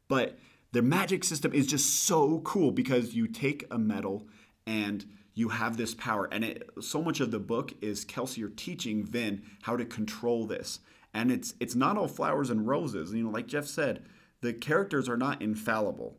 But 0.08 0.39
the 0.72 0.82
magic 0.82 1.24
system 1.24 1.53
is 1.53 1.67
just 1.67 2.08
so 2.08 2.39
cool 2.39 2.72
because 2.72 3.13
you 3.13 3.27
take 3.27 3.67
a 3.70 3.77
metal 3.77 4.27
and 4.65 5.05
you 5.36 5.50
have 5.50 5.77
this 5.77 5.93
power. 5.93 6.27
And 6.32 6.43
it, 6.43 6.67
so 6.82 7.00
much 7.00 7.20
of 7.20 7.29
the 7.29 7.38
book 7.38 7.74
is 7.79 8.05
Kelsier 8.05 8.50
teaching 8.55 9.05
Vin 9.05 9.43
how 9.62 9.77
to 9.77 9.86
control 9.86 10.48
this. 10.48 10.79
And 11.13 11.32
it's 11.32 11.53
it's 11.60 11.75
not 11.75 11.96
all 11.96 12.08
flowers 12.08 12.50
and 12.50 12.67
roses. 12.67 13.13
You 13.13 13.25
know, 13.25 13.29
like 13.29 13.46
Jeff 13.46 13.67
said, 13.67 14.03
the 14.41 14.51
characters 14.51 15.08
are 15.08 15.17
not 15.17 15.43
infallible 15.43 16.17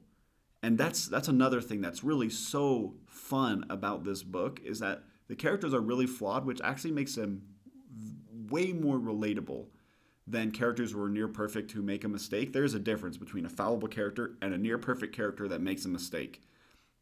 and 0.65 0.79
that's 0.79 1.07
that's 1.07 1.29
another 1.29 1.61
thing 1.61 1.81
that's 1.81 2.03
really 2.03 2.31
so 2.31 2.95
fun 3.07 3.65
about 3.69 4.05
this 4.05 4.23
book 4.23 4.61
is 4.65 4.81
that 4.81 5.03
the 5.29 5.37
characters 5.37 5.75
are 5.75 5.81
really 5.81 6.07
flawed 6.07 6.45
which 6.45 6.61
actually 6.63 6.93
makes 6.93 7.15
them 7.15 7.43
way 8.51 8.73
more 8.73 8.99
relatable 8.99 9.67
than 10.27 10.51
characters 10.51 10.93
who 10.93 11.03
are 11.03 11.09
near 11.09 11.29
perfect 11.29 11.73
who 11.73 11.83
make 11.83 12.05
a 12.05 12.09
mistake. 12.09 12.53
There's 12.53 12.75
a 12.75 12.79
difference 12.79 13.17
between 13.17 13.45
a 13.45 13.51
fallible 13.51 13.89
character 13.89 14.37
and 14.41 14.55
a 14.55 14.59
near 14.59 14.79
perfect 14.79 15.15
character 15.15 15.49
that 15.49 15.61
makes 15.61 15.85
a 15.85 15.89
mistake. 15.89 16.43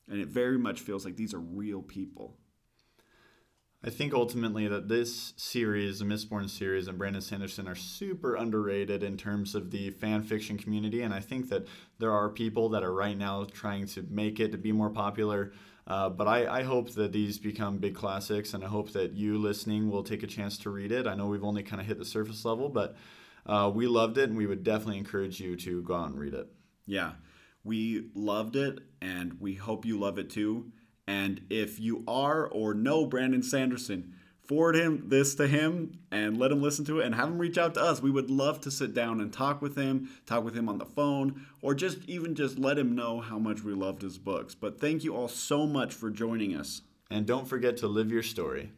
And 0.08 0.20
it 0.20 0.28
very 0.28 0.58
much 0.58 0.80
feels 0.80 1.04
like 1.04 1.16
these 1.16 1.32
are 1.32 1.38
real 1.38 1.82
people 1.82 2.36
I 3.84 3.90
think 3.90 4.14
ultimately 4.14 4.68
that 4.68 4.86
this 4.86 5.34
series, 5.36 5.98
the 5.98 6.04
Mistborn 6.04 6.48
series, 6.48 6.86
and 6.86 6.96
Brandon 6.96 7.20
Sanderson 7.20 7.66
are 7.66 7.74
super 7.74 8.36
underrated 8.36 9.02
in 9.02 9.16
terms 9.16 9.56
of 9.56 9.72
the 9.72 9.90
fan 9.90 10.22
fiction 10.22 10.56
community. 10.56 11.02
And 11.02 11.12
I 11.12 11.18
think 11.18 11.48
that 11.48 11.66
there 11.98 12.12
are 12.12 12.28
people 12.28 12.68
that 12.70 12.84
are 12.84 12.94
right 12.94 13.18
now 13.18 13.44
trying 13.52 13.86
to 13.88 14.06
make 14.08 14.38
it 14.38 14.52
to 14.52 14.58
be 14.58 14.70
more 14.70 14.90
popular. 14.90 15.52
Uh, 15.84 16.08
but 16.08 16.28
I, 16.28 16.60
I 16.60 16.62
hope 16.62 16.92
that 16.92 17.10
these 17.10 17.38
become 17.38 17.78
big 17.78 17.96
classics, 17.96 18.54
and 18.54 18.62
I 18.62 18.68
hope 18.68 18.92
that 18.92 19.14
you 19.14 19.36
listening 19.36 19.90
will 19.90 20.04
take 20.04 20.22
a 20.22 20.28
chance 20.28 20.58
to 20.58 20.70
read 20.70 20.92
it. 20.92 21.08
I 21.08 21.16
know 21.16 21.26
we've 21.26 21.42
only 21.42 21.64
kind 21.64 21.80
of 21.80 21.88
hit 21.88 21.98
the 21.98 22.04
surface 22.04 22.44
level, 22.44 22.68
but 22.68 22.94
uh, 23.46 23.68
we 23.74 23.88
loved 23.88 24.16
it, 24.16 24.28
and 24.28 24.38
we 24.38 24.46
would 24.46 24.62
definitely 24.62 24.98
encourage 24.98 25.40
you 25.40 25.56
to 25.56 25.82
go 25.82 25.94
out 25.96 26.10
and 26.10 26.20
read 26.20 26.34
it. 26.34 26.46
Yeah, 26.86 27.14
we 27.64 28.10
loved 28.14 28.54
it, 28.54 28.78
and 29.00 29.40
we 29.40 29.54
hope 29.54 29.84
you 29.84 29.98
love 29.98 30.18
it 30.18 30.30
too. 30.30 30.70
And 31.06 31.42
if 31.50 31.80
you 31.80 32.04
are 32.06 32.46
or 32.46 32.74
know 32.74 33.06
Brandon 33.06 33.42
Sanderson, 33.42 34.14
forward 34.44 34.76
him 34.76 35.08
this 35.08 35.34
to 35.36 35.46
him 35.46 35.98
and 36.10 36.36
let 36.36 36.52
him 36.52 36.60
listen 36.60 36.84
to 36.84 37.00
it 37.00 37.06
and 37.06 37.14
have 37.14 37.28
him 37.28 37.38
reach 37.38 37.56
out 37.58 37.74
to 37.74 37.82
us. 37.82 38.02
We 38.02 38.10
would 38.10 38.30
love 38.30 38.60
to 38.60 38.70
sit 38.70 38.94
down 38.94 39.20
and 39.20 39.32
talk 39.32 39.62
with 39.62 39.76
him, 39.76 40.10
talk 40.26 40.44
with 40.44 40.54
him 40.54 40.68
on 40.68 40.78
the 40.78 40.84
phone, 40.84 41.46
or 41.60 41.74
just 41.74 42.04
even 42.06 42.34
just 42.34 42.58
let 42.58 42.78
him 42.78 42.94
know 42.94 43.20
how 43.20 43.38
much 43.38 43.62
we 43.62 43.72
loved 43.72 44.02
his 44.02 44.18
books. 44.18 44.54
But 44.54 44.80
thank 44.80 45.04
you 45.04 45.16
all 45.16 45.28
so 45.28 45.66
much 45.66 45.94
for 45.94 46.10
joining 46.10 46.54
us. 46.56 46.82
And 47.10 47.26
don't 47.26 47.48
forget 47.48 47.76
to 47.78 47.88
live 47.88 48.10
your 48.10 48.22
story. 48.22 48.72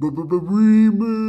Remix. 0.00 1.20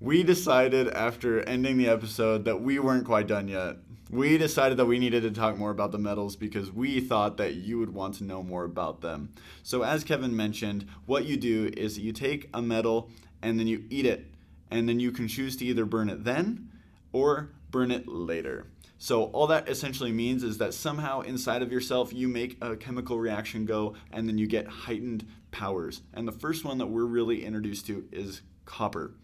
We 0.00 0.22
decided 0.22 0.88
after 0.88 1.40
ending 1.42 1.78
the 1.78 1.88
episode 1.88 2.44
that 2.44 2.60
we 2.60 2.78
weren't 2.78 3.04
quite 3.04 3.26
done 3.26 3.48
yet 3.48 3.76
we 4.10 4.38
decided 4.38 4.78
that 4.78 4.86
we 4.86 4.98
needed 4.98 5.22
to 5.22 5.30
talk 5.30 5.56
more 5.56 5.70
about 5.70 5.90
the 5.90 5.98
metals 5.98 6.36
because 6.36 6.70
we 6.70 7.00
thought 7.00 7.36
that 7.38 7.54
you 7.54 7.78
would 7.78 7.92
want 7.92 8.14
to 8.14 8.24
know 8.24 8.42
more 8.42 8.64
about 8.64 9.00
them. 9.00 9.32
So, 9.62 9.82
as 9.82 10.04
Kevin 10.04 10.36
mentioned, 10.36 10.86
what 11.06 11.24
you 11.24 11.36
do 11.36 11.70
is 11.76 11.98
you 11.98 12.12
take 12.12 12.48
a 12.54 12.62
metal 12.62 13.10
and 13.42 13.58
then 13.58 13.66
you 13.66 13.84
eat 13.90 14.06
it, 14.06 14.26
and 14.70 14.88
then 14.88 15.00
you 15.00 15.10
can 15.10 15.28
choose 15.28 15.56
to 15.56 15.64
either 15.64 15.84
burn 15.84 16.08
it 16.08 16.24
then 16.24 16.70
or 17.12 17.50
burn 17.70 17.90
it 17.90 18.06
later. 18.06 18.66
So, 18.98 19.24
all 19.24 19.48
that 19.48 19.68
essentially 19.68 20.12
means 20.12 20.44
is 20.44 20.58
that 20.58 20.72
somehow 20.72 21.20
inside 21.20 21.62
of 21.62 21.72
yourself 21.72 22.12
you 22.12 22.28
make 22.28 22.56
a 22.62 22.76
chemical 22.76 23.18
reaction 23.18 23.66
go 23.66 23.94
and 24.12 24.28
then 24.28 24.38
you 24.38 24.46
get 24.46 24.68
heightened 24.68 25.26
powers. 25.50 26.02
And 26.14 26.28
the 26.28 26.32
first 26.32 26.64
one 26.64 26.78
that 26.78 26.86
we're 26.86 27.04
really 27.04 27.44
introduced 27.44 27.86
to 27.86 28.06
is 28.12 28.42
copper. 28.64 29.14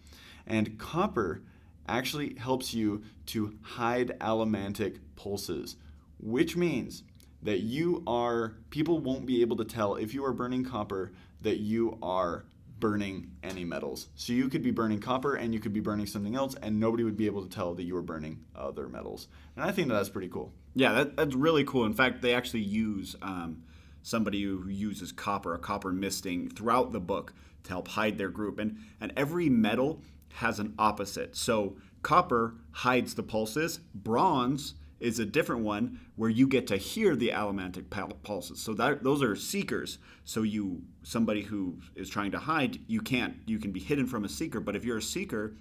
And 0.47 0.79
copper 0.79 1.43
actually 1.89 2.35
helps 2.37 2.75
you 2.75 3.03
to 3.27 3.59
hide 3.63 4.19
allomantic 4.21 4.99
pulses, 5.17 5.77
which 6.19 6.57
means 6.57 7.03
that 7.43 7.61
you 7.61 8.03
are, 8.07 8.55
people 8.71 8.99
won't 8.99 9.27
be 9.27 9.41
able 9.41 9.57
to 9.57 9.65
tell 9.65 9.97
if 9.97 10.15
you 10.15 10.25
are 10.25 10.33
burning 10.33 10.65
copper 10.65 11.13
that 11.41 11.59
you 11.59 11.99
are 12.03 12.45
burning 12.79 13.31
any 13.43 13.65
metals. 13.65 14.09
So 14.17 14.33
you 14.33 14.49
could 14.49 14.63
be 14.63 14.71
burning 14.71 15.01
copper 15.01 15.37
and 15.37 15.55
you 15.55 15.61
could 15.61 15.73
be 15.73 15.81
burning 15.81 16.07
something 16.07 16.35
else, 16.35 16.55
and 16.63 16.81
nobody 16.81 17.05
would 17.05 17.17
be 17.17 17.27
able 17.27 17.43
to 17.43 17.49
tell 17.49 17.75
that 17.75 17.83
you 17.85 17.95
were 17.95 18.03
burning 18.03 18.45
other 18.57 18.89
metals. 18.89 19.29
And 19.57 19.65
I 19.65 19.71
think 19.71 19.89
that 19.89 19.95
that's 19.95 20.09
pretty 20.09 20.29
cool. 20.29 20.53
Yeah, 20.75 20.93
that, 20.93 21.17
that's 21.17 21.35
really 21.35 21.65
cool. 21.65 21.85
In 21.85 21.95
fact, 21.95 22.23
they 22.23 22.35
actually 22.35 22.63
use 22.63 23.15
um, 23.23 23.63
somebody 24.03 24.43
who 24.43 24.69
uses 24.69 25.13
copper, 25.13 25.55
a 25.55 25.59
copper 25.59 25.93
misting, 25.93 26.49
throughout 26.49 26.93
the 26.93 27.01
book 27.01 27.35
to 27.65 27.71
help 27.71 27.89
hide 27.89 28.19
their 28.19 28.31
group. 28.31 28.59
And 28.59 28.79
and 29.01 29.13
every 29.17 29.49
metal 29.49 30.03
has 30.35 30.59
an 30.59 30.75
opposite. 30.79 31.37
So 31.37 31.77
copper 32.03 32.55
hides 32.73 33.15
the 33.15 33.23
pulses. 33.23 33.79
Bronze 33.95 34.75
is 35.03 35.19
a 35.19 35.27
different 35.27 35.63
one 35.63 35.99
where 36.15 36.31
you 36.31 36.47
get 36.47 36.67
to 36.69 36.77
hear 36.77 37.17
the 37.17 37.31
allomantic 37.31 37.91
pulses. 38.23 38.61
So 38.61 38.73
that 38.75 39.03
those 39.03 39.23
are 39.23 39.35
seekers. 39.35 39.99
So 40.25 40.43
you 40.43 40.83
somebody 41.03 41.43
who 41.43 41.79
is 41.97 42.09
trying 42.09 42.31
to 42.31 42.39
hide, 42.39 42.79
you 42.87 43.01
can't 43.01 43.35
you 43.45 43.59
can 43.59 43.73
be 43.73 43.81
hidden 43.81 44.07
from 44.07 44.25
a 44.25 44.29
seeker, 44.29 44.61
but 44.61 44.77
if 44.77 44.85
you're 44.85 44.99
a 44.99 45.03
seeker, 45.03 45.57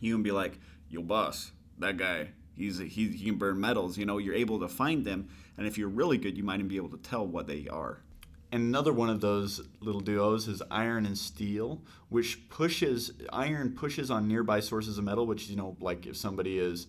you 0.00 0.14
can 0.14 0.22
be 0.22 0.32
like, 0.32 0.58
"Yo 0.90 1.02
boss, 1.02 1.52
that 1.78 1.96
guy, 1.96 2.30
he's 2.56 2.78
he, 2.78 3.08
he 3.08 3.26
can 3.26 3.36
burn 3.36 3.60
metals." 3.60 3.96
You 3.96 4.06
know, 4.06 4.18
you're 4.18 4.34
able 4.34 4.58
to 4.60 4.68
find 4.68 5.04
them, 5.04 5.28
and 5.56 5.66
if 5.66 5.78
you're 5.78 5.88
really 5.88 6.18
good, 6.18 6.36
you 6.36 6.42
might 6.42 6.56
even 6.56 6.68
be 6.68 6.76
able 6.76 6.90
to 6.90 6.98
tell 6.98 7.26
what 7.26 7.46
they 7.46 7.68
are. 7.68 8.00
And 8.50 8.62
another 8.62 8.92
one 8.92 9.10
of 9.10 9.20
those 9.20 9.60
little 9.80 10.00
duos 10.00 10.48
is 10.48 10.62
iron 10.70 11.04
and 11.04 11.18
steel, 11.18 11.82
which 12.08 12.48
pushes 12.48 13.12
iron 13.30 13.72
pushes 13.72 14.10
on 14.10 14.26
nearby 14.26 14.60
sources 14.60 14.96
of 14.96 15.04
metal, 15.04 15.26
which 15.26 15.48
you 15.48 15.56
know, 15.56 15.76
like 15.80 16.06
if 16.06 16.16
somebody 16.16 16.58
is, 16.58 16.86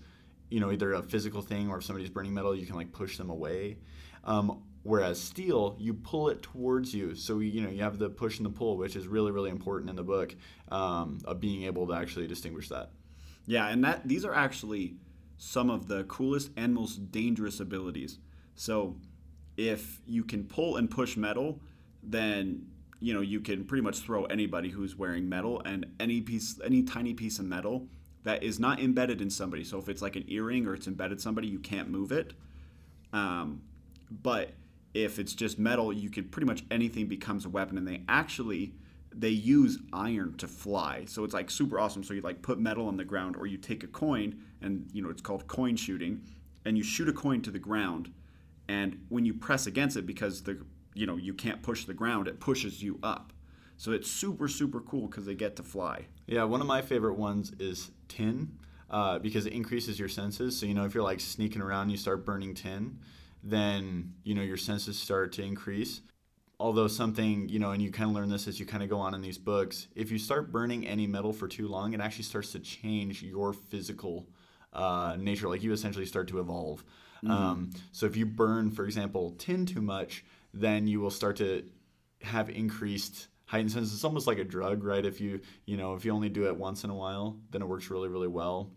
you 0.50 0.60
know, 0.60 0.72
either 0.72 0.94
a 0.94 1.04
physical 1.04 1.42
thing 1.42 1.70
or 1.70 1.80
if 1.80 1.84
somebody's 1.84 2.10
burning 2.10 2.34
metal, 2.34 2.56
you 2.56 2.66
can 2.66 2.76
like 2.76 2.94
push 2.94 3.18
them 3.18 3.30
away. 3.30 3.78
Um, 4.24 4.64
whereas 4.84 5.20
steel, 5.20 5.76
you 5.80 5.94
pull 5.94 6.30
it 6.30 6.42
towards 6.42 6.94
you, 6.94 7.14
so 7.16 7.40
you 7.40 7.62
know 7.62 7.70
you 7.70 7.84
have 7.84 8.00
the 8.00 8.10
push 8.10 8.38
and 8.38 8.46
the 8.46 8.52
pull, 8.52 8.78
which 8.78 8.96
is 8.96 9.08
really 9.08 9.32
really 9.32 9.50
important 9.50 9.90
in 9.90 9.98
the 9.98 10.04
book 10.04 10.36
um, 10.72 11.20
of 11.26 11.42
being 11.42 11.64
able 11.64 11.88
to 11.88 11.94
actually 11.94 12.28
distinguish 12.28 12.70
that. 12.70 12.92
Yeah, 13.46 13.68
and 13.68 13.84
that 13.84 14.08
these 14.08 14.24
are 14.24 14.34
actually 14.34 14.96
some 15.38 15.70
of 15.70 15.88
the 15.88 16.04
coolest 16.06 16.52
and 16.56 16.74
most 16.74 17.12
dangerous 17.12 17.60
abilities. 17.60 18.20
So 18.56 18.98
if 19.60 20.00
you 20.08 20.24
can 20.24 20.46
pull 20.46 20.78
and 20.78 20.90
push 20.90 21.18
metal, 21.18 21.60
then 22.02 22.66
you 23.02 23.14
know 23.14 23.20
you 23.20 23.42
can 23.42 23.66
pretty 23.66 23.82
much 23.82 24.00
throw 24.00 24.24
anybody 24.26 24.70
who's 24.70 24.96
wearing 24.96 25.28
metal 25.28 25.62
and 25.66 25.86
any 26.00 26.22
piece, 26.22 26.60
any 26.64 26.82
tiny 26.82 27.14
piece 27.14 27.40
of 27.40 27.46
metal 27.46 27.86
that 28.24 28.42
is 28.42 28.58
not 28.58 28.80
embedded 28.80 29.22
in 29.22 29.30
somebody. 29.30 29.66
So 29.66 29.78
if 29.78 29.90
it's 29.90 30.02
like 30.02 30.16
an 30.16 30.24
earring 30.28 30.66
or 30.66 30.74
it's 30.76 30.88
embedded 30.88 31.20
somebody, 31.20 31.48
you 31.48 31.60
can't 31.60 31.90
move 31.90 32.12
it. 32.14 32.34
Um, 33.12 33.62
but 34.10 34.54
if 34.94 35.20
it's 35.20 35.34
just 35.34 35.60
metal, 35.60 35.92
you 35.92 36.10
can 36.10 36.26
pretty 36.26 36.46
much 36.46 36.64
anything 36.72 37.08
becomes 37.08 37.46
a 37.46 37.50
weapon, 37.50 37.78
and 37.78 37.88
they 37.88 38.02
actually 38.08 38.74
they 39.14 39.30
use 39.30 39.80
iron 39.92 40.38
to 40.38 40.48
fly. 40.48 41.04
So 41.06 41.26
it's 41.26 41.34
like 41.34 41.52
super 41.52 41.80
awesome. 41.80 42.04
So 42.06 42.14
you 42.14 42.22
like 42.22 42.42
put 42.42 42.60
metal 42.60 42.88
on 42.88 42.96
the 42.96 43.04
ground, 43.04 43.36
or 43.36 43.46
you 43.46 43.58
take 43.58 43.84
a 43.84 43.88
coin, 43.88 44.40
and 44.62 44.90
you 44.94 45.02
know 45.02 45.10
it's 45.10 45.22
called 45.22 45.48
coin 45.48 45.76
shooting, 45.76 46.22
and 46.64 46.78
you 46.78 46.84
shoot 46.84 47.10
a 47.10 47.14
coin 47.14 47.42
to 47.42 47.52
the 47.52 47.60
ground, 47.60 48.14
and 48.70 49.06
when 49.10 49.26
you 49.26 49.34
press 49.34 49.68
against 49.68 49.98
it, 49.98 50.06
because 50.06 50.44
the 50.44 50.64
you 50.94 51.06
know 51.06 51.18
you 51.18 51.34
can't 51.34 51.62
push 51.62 51.86
the 51.86 51.94
ground, 51.94 52.28
it 52.28 52.40
pushes 52.40 52.82
you 52.82 53.00
up. 53.04 53.34
So 53.78 53.92
it's 53.92 54.10
super 54.10 54.48
super 54.48 54.80
cool 54.82 55.08
because 55.08 55.26
they 55.26 55.36
get 55.36 55.56
to 55.58 55.64
fly. 55.64 56.06
Yeah, 56.28 56.44
one 56.44 56.62
of 56.62 56.68
my 56.68 56.82
favorite 56.82 57.16
ones 57.16 57.52
is 57.60 57.92
tin. 58.08 58.58
Uh, 58.92 59.20
because 59.20 59.46
it 59.46 59.54
increases 59.54 60.00
your 60.00 60.10
senses. 60.10 60.60
So 60.60 60.66
you 60.66 60.74
know, 60.74 60.84
if 60.84 60.96
you're 60.96 61.04
like 61.04 61.20
sneaking 61.20 61.62
around, 61.62 61.84
and 61.84 61.92
you 61.92 61.98
start 61.98 62.26
burning 62.26 62.56
tin, 62.56 62.98
then 63.44 64.14
you 64.24 64.34
know 64.34 64.42
your 64.42 64.58
senses 64.58 64.98
start 64.98 65.32
to 65.34 65.44
increase 65.44 66.02
although 66.60 66.88
something 66.88 67.48
you 67.48 67.60
know 67.60 67.72
and 67.72 67.82
you 67.82 67.92
kind 67.92 68.10
of 68.10 68.16
learn 68.16 68.30
this 68.30 68.48
as 68.48 68.60
you 68.60 68.66
kind 68.66 68.84
of 68.84 68.90
go 68.90 69.00
on 69.00 69.14
in 69.14 69.22
these 69.22 69.38
books 69.38 69.88
if 69.96 70.12
you 70.12 70.18
start 70.18 70.52
burning 70.52 70.86
any 70.86 71.08
metal 71.08 71.32
for 71.32 71.48
too 71.48 71.68
long 71.68 71.94
it 71.94 72.02
actually 72.02 72.24
starts 72.24 72.52
to 72.52 72.60
change 72.60 73.24
your 73.24 73.54
physical 73.54 74.28
uh, 74.74 75.16
nature 75.18 75.48
like 75.48 75.64
you 75.64 75.72
essentially 75.72 76.06
start 76.06 76.28
to 76.28 76.40
evolve 76.40 76.84
mm-hmm. 77.24 77.32
um, 77.32 77.70
so 77.92 78.06
if 78.06 78.16
you 78.16 78.26
burn 78.26 78.72
for 78.72 78.86
example 78.86 79.32
tin 79.38 79.66
too 79.66 79.82
much 79.82 80.24
then 80.54 80.88
you 80.88 81.00
will 81.00 81.12
start 81.12 81.36
to 81.38 81.64
have 82.22 82.50
increased 82.50 83.28
heightened 83.46 83.72
senses 83.72 83.94
it's 83.94 84.04
almost 84.04 84.28
like 84.28 84.38
a 84.38 84.44
drug 84.44 84.84
right 84.84 85.06
if 85.06 85.22
you 85.22 85.40
you 85.66 85.78
know 85.78 85.96
if 85.96 86.06
you 86.06 86.12
only 86.12 86.30
do 86.30 86.48
it 86.48 86.56
once 86.56 86.84
in 86.84 86.90
a 86.90 86.96
while 86.96 87.38
then 87.52 87.62
it 87.62 87.66
works 87.66 87.90
really 87.90 88.10
really 88.10 88.28
well 88.28 88.72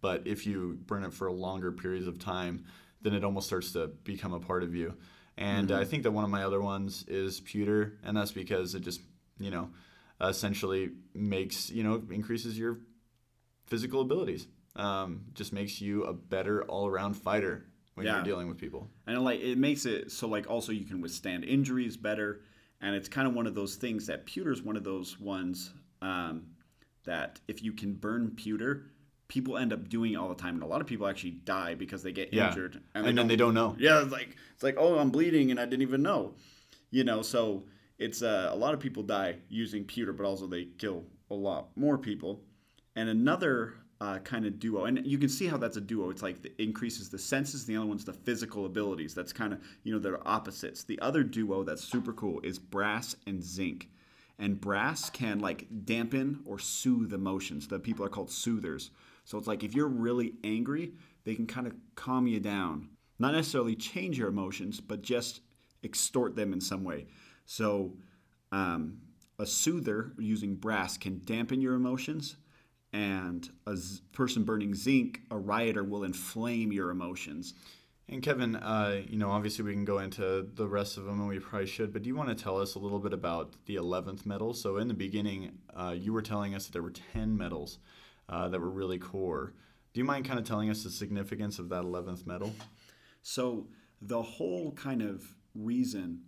but 0.00 0.26
if 0.26 0.46
you 0.46 0.78
burn 0.86 1.04
it 1.04 1.12
for 1.12 1.30
longer 1.30 1.72
periods 1.72 2.06
of 2.06 2.18
time 2.18 2.64
then 3.02 3.12
it 3.14 3.24
almost 3.24 3.46
starts 3.46 3.72
to 3.72 3.88
become 4.04 4.32
a 4.32 4.40
part 4.40 4.62
of 4.62 4.74
you 4.74 4.94
and 5.36 5.68
mm-hmm. 5.68 5.80
I 5.80 5.84
think 5.84 6.04
that 6.04 6.12
one 6.12 6.24
of 6.24 6.30
my 6.30 6.44
other 6.44 6.60
ones 6.60 7.04
is 7.08 7.40
pewter, 7.40 7.98
and 8.04 8.16
that's 8.16 8.32
because 8.32 8.74
it 8.74 8.80
just, 8.80 9.00
you 9.38 9.50
know, 9.50 9.70
essentially 10.20 10.90
makes, 11.12 11.70
you 11.70 11.82
know, 11.82 12.02
increases 12.10 12.58
your 12.58 12.78
physical 13.66 14.00
abilities. 14.00 14.46
Um, 14.76 15.26
just 15.34 15.52
makes 15.52 15.80
you 15.80 16.02
a 16.04 16.12
better 16.12 16.64
all 16.64 16.88
around 16.88 17.14
fighter 17.14 17.66
when 17.94 18.06
yeah. 18.06 18.16
you're 18.16 18.24
dealing 18.24 18.48
with 18.48 18.58
people. 18.58 18.88
And 19.06 19.22
like 19.22 19.40
it 19.40 19.56
makes 19.56 19.86
it 19.86 20.10
so 20.10 20.26
like 20.28 20.50
also 20.50 20.72
you 20.72 20.84
can 20.84 21.00
withstand 21.00 21.44
injuries 21.44 21.96
better. 21.96 22.40
And 22.80 22.94
it's 22.94 23.08
kind 23.08 23.26
of 23.26 23.34
one 23.34 23.46
of 23.46 23.54
those 23.54 23.76
things 23.76 24.06
that 24.08 24.26
pewter 24.26 24.52
is 24.52 24.62
one 24.62 24.76
of 24.76 24.84
those 24.84 25.18
ones 25.18 25.72
um, 26.02 26.46
that 27.04 27.40
if 27.48 27.62
you 27.62 27.72
can 27.72 27.94
burn 27.94 28.32
pewter, 28.36 28.90
people 29.28 29.56
end 29.56 29.72
up 29.72 29.88
doing 29.88 30.12
it 30.12 30.16
all 30.16 30.28
the 30.28 30.34
time, 30.34 30.54
and 30.54 30.62
a 30.62 30.66
lot 30.66 30.80
of 30.80 30.86
people 30.86 31.06
actually 31.06 31.32
die 31.32 31.74
because 31.74 32.02
they 32.02 32.12
get 32.12 32.32
yeah. 32.32 32.48
injured, 32.48 32.82
and, 32.94 33.06
and 33.06 33.16
then 33.16 33.26
they 33.26 33.36
don't 33.36 33.54
know. 33.54 33.74
Yeah, 33.78 34.02
it's 34.02 34.12
like 34.12 34.36
it's 34.52 34.62
like 34.62 34.76
oh, 34.78 34.98
I'm 34.98 35.10
bleeding, 35.10 35.50
and 35.50 35.58
I 35.58 35.64
didn't 35.64 35.82
even 35.82 36.02
know, 36.02 36.34
you 36.90 37.04
know. 37.04 37.22
So 37.22 37.64
it's 37.98 38.22
uh, 38.22 38.50
a 38.52 38.56
lot 38.56 38.74
of 38.74 38.80
people 38.80 39.02
die 39.02 39.36
using 39.48 39.84
pewter, 39.84 40.12
but 40.12 40.26
also 40.26 40.46
they 40.46 40.64
kill 40.78 41.04
a 41.30 41.34
lot 41.34 41.68
more 41.76 41.96
people. 41.98 42.42
And 42.96 43.08
another 43.08 43.74
uh, 44.00 44.18
kind 44.18 44.44
of 44.44 44.58
duo, 44.58 44.84
and 44.84 45.04
you 45.06 45.18
can 45.18 45.28
see 45.28 45.46
how 45.46 45.56
that's 45.56 45.76
a 45.76 45.80
duo. 45.80 46.10
It's 46.10 46.22
like 46.22 46.44
it 46.44 46.54
increases 46.58 47.08
the 47.08 47.18
senses. 47.18 47.64
The 47.64 47.76
other 47.76 47.86
one's 47.86 48.04
the 48.04 48.12
physical 48.12 48.66
abilities. 48.66 49.14
That's 49.14 49.32
kind 49.32 49.52
of 49.52 49.60
you 49.82 49.92
know 49.92 49.98
they're 49.98 50.26
opposites. 50.26 50.84
The 50.84 50.98
other 51.00 51.22
duo 51.22 51.62
that's 51.62 51.84
super 51.84 52.12
cool 52.12 52.40
is 52.42 52.58
brass 52.58 53.16
and 53.26 53.42
zinc. 53.42 53.88
And 54.38 54.60
brass 54.60 55.10
can 55.10 55.38
like 55.38 55.66
dampen 55.84 56.40
or 56.44 56.58
soothe 56.58 57.12
emotions. 57.12 57.68
The 57.68 57.78
people 57.78 58.04
are 58.04 58.08
called 58.08 58.30
soothers. 58.30 58.90
So 59.24 59.38
it's 59.38 59.46
like 59.46 59.62
if 59.62 59.74
you're 59.74 59.88
really 59.88 60.34
angry, 60.42 60.92
they 61.24 61.34
can 61.34 61.46
kind 61.46 61.66
of 61.66 61.74
calm 61.94 62.26
you 62.26 62.40
down. 62.40 62.88
Not 63.18 63.34
necessarily 63.34 63.76
change 63.76 64.18
your 64.18 64.28
emotions, 64.28 64.80
but 64.80 65.02
just 65.02 65.40
extort 65.84 66.34
them 66.34 66.52
in 66.52 66.60
some 66.60 66.82
way. 66.82 67.06
So 67.46 67.96
um, 68.50 68.98
a 69.38 69.46
soother 69.46 70.12
using 70.18 70.56
brass 70.56 70.96
can 70.96 71.20
dampen 71.24 71.60
your 71.60 71.74
emotions, 71.74 72.36
and 72.94 73.50
a 73.66 73.76
z- 73.76 74.00
person 74.12 74.44
burning 74.44 74.72
zinc, 74.72 75.20
a 75.32 75.36
rioter, 75.36 75.82
will 75.82 76.04
inflame 76.04 76.72
your 76.72 76.90
emotions. 76.90 77.54
And 78.08 78.22
Kevin, 78.22 78.54
uh, 78.54 79.02
you 79.08 79.18
know, 79.18 79.30
obviously 79.30 79.64
we 79.64 79.72
can 79.72 79.84
go 79.84 79.98
into 79.98 80.46
the 80.54 80.68
rest 80.68 80.96
of 80.96 81.04
them, 81.04 81.18
and 81.18 81.28
we 81.28 81.40
probably 81.40 81.66
should. 81.66 81.92
But 81.92 82.02
do 82.02 82.08
you 82.08 82.14
want 82.14 82.28
to 82.28 82.34
tell 82.36 82.60
us 82.60 82.76
a 82.76 82.78
little 82.78 83.00
bit 83.00 83.12
about 83.12 83.54
the 83.66 83.74
eleventh 83.74 84.24
metal? 84.24 84.54
So 84.54 84.76
in 84.76 84.86
the 84.86 84.94
beginning, 84.94 85.58
uh, 85.74 85.94
you 85.98 86.12
were 86.12 86.22
telling 86.22 86.54
us 86.54 86.66
that 86.66 86.72
there 86.72 86.82
were 86.82 86.92
ten 86.92 87.36
metals 87.36 87.78
uh, 88.28 88.48
that 88.48 88.60
were 88.60 88.70
really 88.70 88.98
core. 88.98 89.54
Do 89.92 90.00
you 90.00 90.04
mind 90.04 90.24
kind 90.24 90.38
of 90.38 90.46
telling 90.46 90.70
us 90.70 90.84
the 90.84 90.90
significance 90.90 91.58
of 91.58 91.68
that 91.68 91.84
11th 91.84 92.26
metal? 92.26 92.52
So, 93.22 93.68
the 94.02 94.22
whole 94.22 94.72
kind 94.72 95.02
of 95.02 95.34
reason 95.54 96.22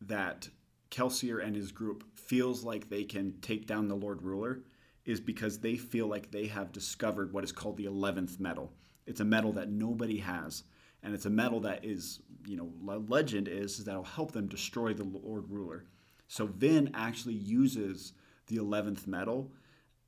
that 0.00 0.48
Kelsier 0.90 1.42
and 1.42 1.54
his 1.54 1.70
group 1.72 2.04
feels 2.14 2.64
like 2.64 2.88
they 2.88 3.04
can 3.04 3.34
take 3.40 3.66
down 3.66 3.88
the 3.88 3.94
Lord 3.94 4.22
Ruler 4.22 4.62
is 5.06 5.20
because 5.20 5.58
they 5.58 5.76
feel 5.76 6.06
like 6.08 6.30
they 6.30 6.46
have 6.46 6.72
discovered 6.72 7.32
what 7.32 7.44
is 7.44 7.52
called 7.52 7.76
the 7.76 7.86
11th 7.86 8.38
metal. 8.38 8.72
It's 9.06 9.20
a 9.20 9.24
metal 9.24 9.52
that 9.52 9.70
nobody 9.70 10.18
has, 10.18 10.64
and 11.02 11.14
it's 11.14 11.26
a 11.26 11.30
metal 11.30 11.60
that 11.60 11.84
is, 11.84 12.20
you 12.44 12.56
know, 12.56 12.70
legend 13.08 13.48
is, 13.48 13.78
is 13.78 13.84
that'll 13.84 14.04
help 14.04 14.32
them 14.32 14.48
destroy 14.48 14.92
the 14.92 15.04
Lord 15.04 15.48
Ruler. 15.48 15.84
So 16.26 16.46
Vin 16.46 16.90
actually 16.94 17.34
uses 17.34 18.12
the 18.48 18.56
11th 18.56 19.06
metal 19.06 19.52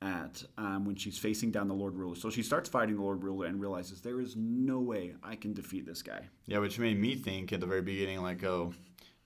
at 0.01 0.43
um, 0.57 0.85
when 0.85 0.95
she's 0.95 1.17
facing 1.17 1.51
down 1.51 1.67
the 1.67 1.73
Lord 1.73 1.95
Ruler. 1.95 2.15
So 2.15 2.29
she 2.29 2.43
starts 2.43 2.69
fighting 2.69 2.95
the 2.95 3.01
Lord 3.01 3.23
Ruler 3.23 3.47
and 3.47 3.59
realizes 3.59 4.01
there 4.01 4.21
is 4.21 4.35
no 4.35 4.79
way 4.79 5.15
I 5.23 5.35
can 5.35 5.53
defeat 5.53 5.85
this 5.85 6.01
guy. 6.01 6.27
Yeah, 6.45 6.59
which 6.59 6.79
made 6.79 6.99
me 6.99 7.15
think 7.15 7.51
at 7.53 7.59
the 7.59 7.65
very 7.65 7.81
beginning, 7.81 8.21
like, 8.21 8.43
oh, 8.43 8.73